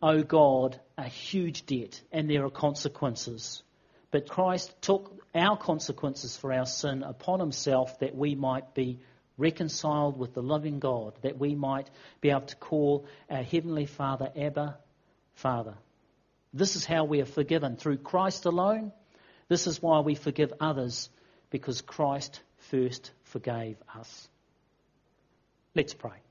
owe 0.00 0.22
God 0.22 0.78
a 0.96 1.08
huge 1.08 1.66
debt, 1.66 2.00
and 2.12 2.30
there 2.30 2.44
are 2.44 2.50
consequences. 2.50 3.62
But 4.12 4.28
Christ 4.28 4.72
took 4.80 5.26
our 5.34 5.56
consequences 5.56 6.36
for 6.36 6.52
our 6.52 6.66
sin 6.66 7.02
upon 7.02 7.40
himself 7.40 7.98
that 7.98 8.14
we 8.14 8.36
might 8.36 8.72
be 8.74 9.00
reconciled 9.36 10.18
with 10.18 10.34
the 10.34 10.42
living 10.42 10.78
God, 10.78 11.14
that 11.22 11.38
we 11.38 11.54
might 11.54 11.88
be 12.20 12.30
able 12.30 12.42
to 12.42 12.56
call 12.56 13.06
our 13.28 13.42
Heavenly 13.42 13.86
Father 13.86 14.30
Abba, 14.36 14.78
Father. 15.34 15.74
This 16.52 16.76
is 16.76 16.84
how 16.84 17.04
we 17.04 17.20
are 17.20 17.26
forgiven 17.26 17.76
through 17.76 17.98
Christ 17.98 18.44
alone. 18.44 18.92
This 19.48 19.66
is 19.66 19.82
why 19.82 20.00
we 20.00 20.14
forgive 20.14 20.52
others, 20.60 21.10
because 21.50 21.80
Christ 21.80 22.40
first 22.70 23.10
forgave 23.24 23.76
us. 23.94 24.28
Let's 25.74 25.94
pray. 25.94 26.23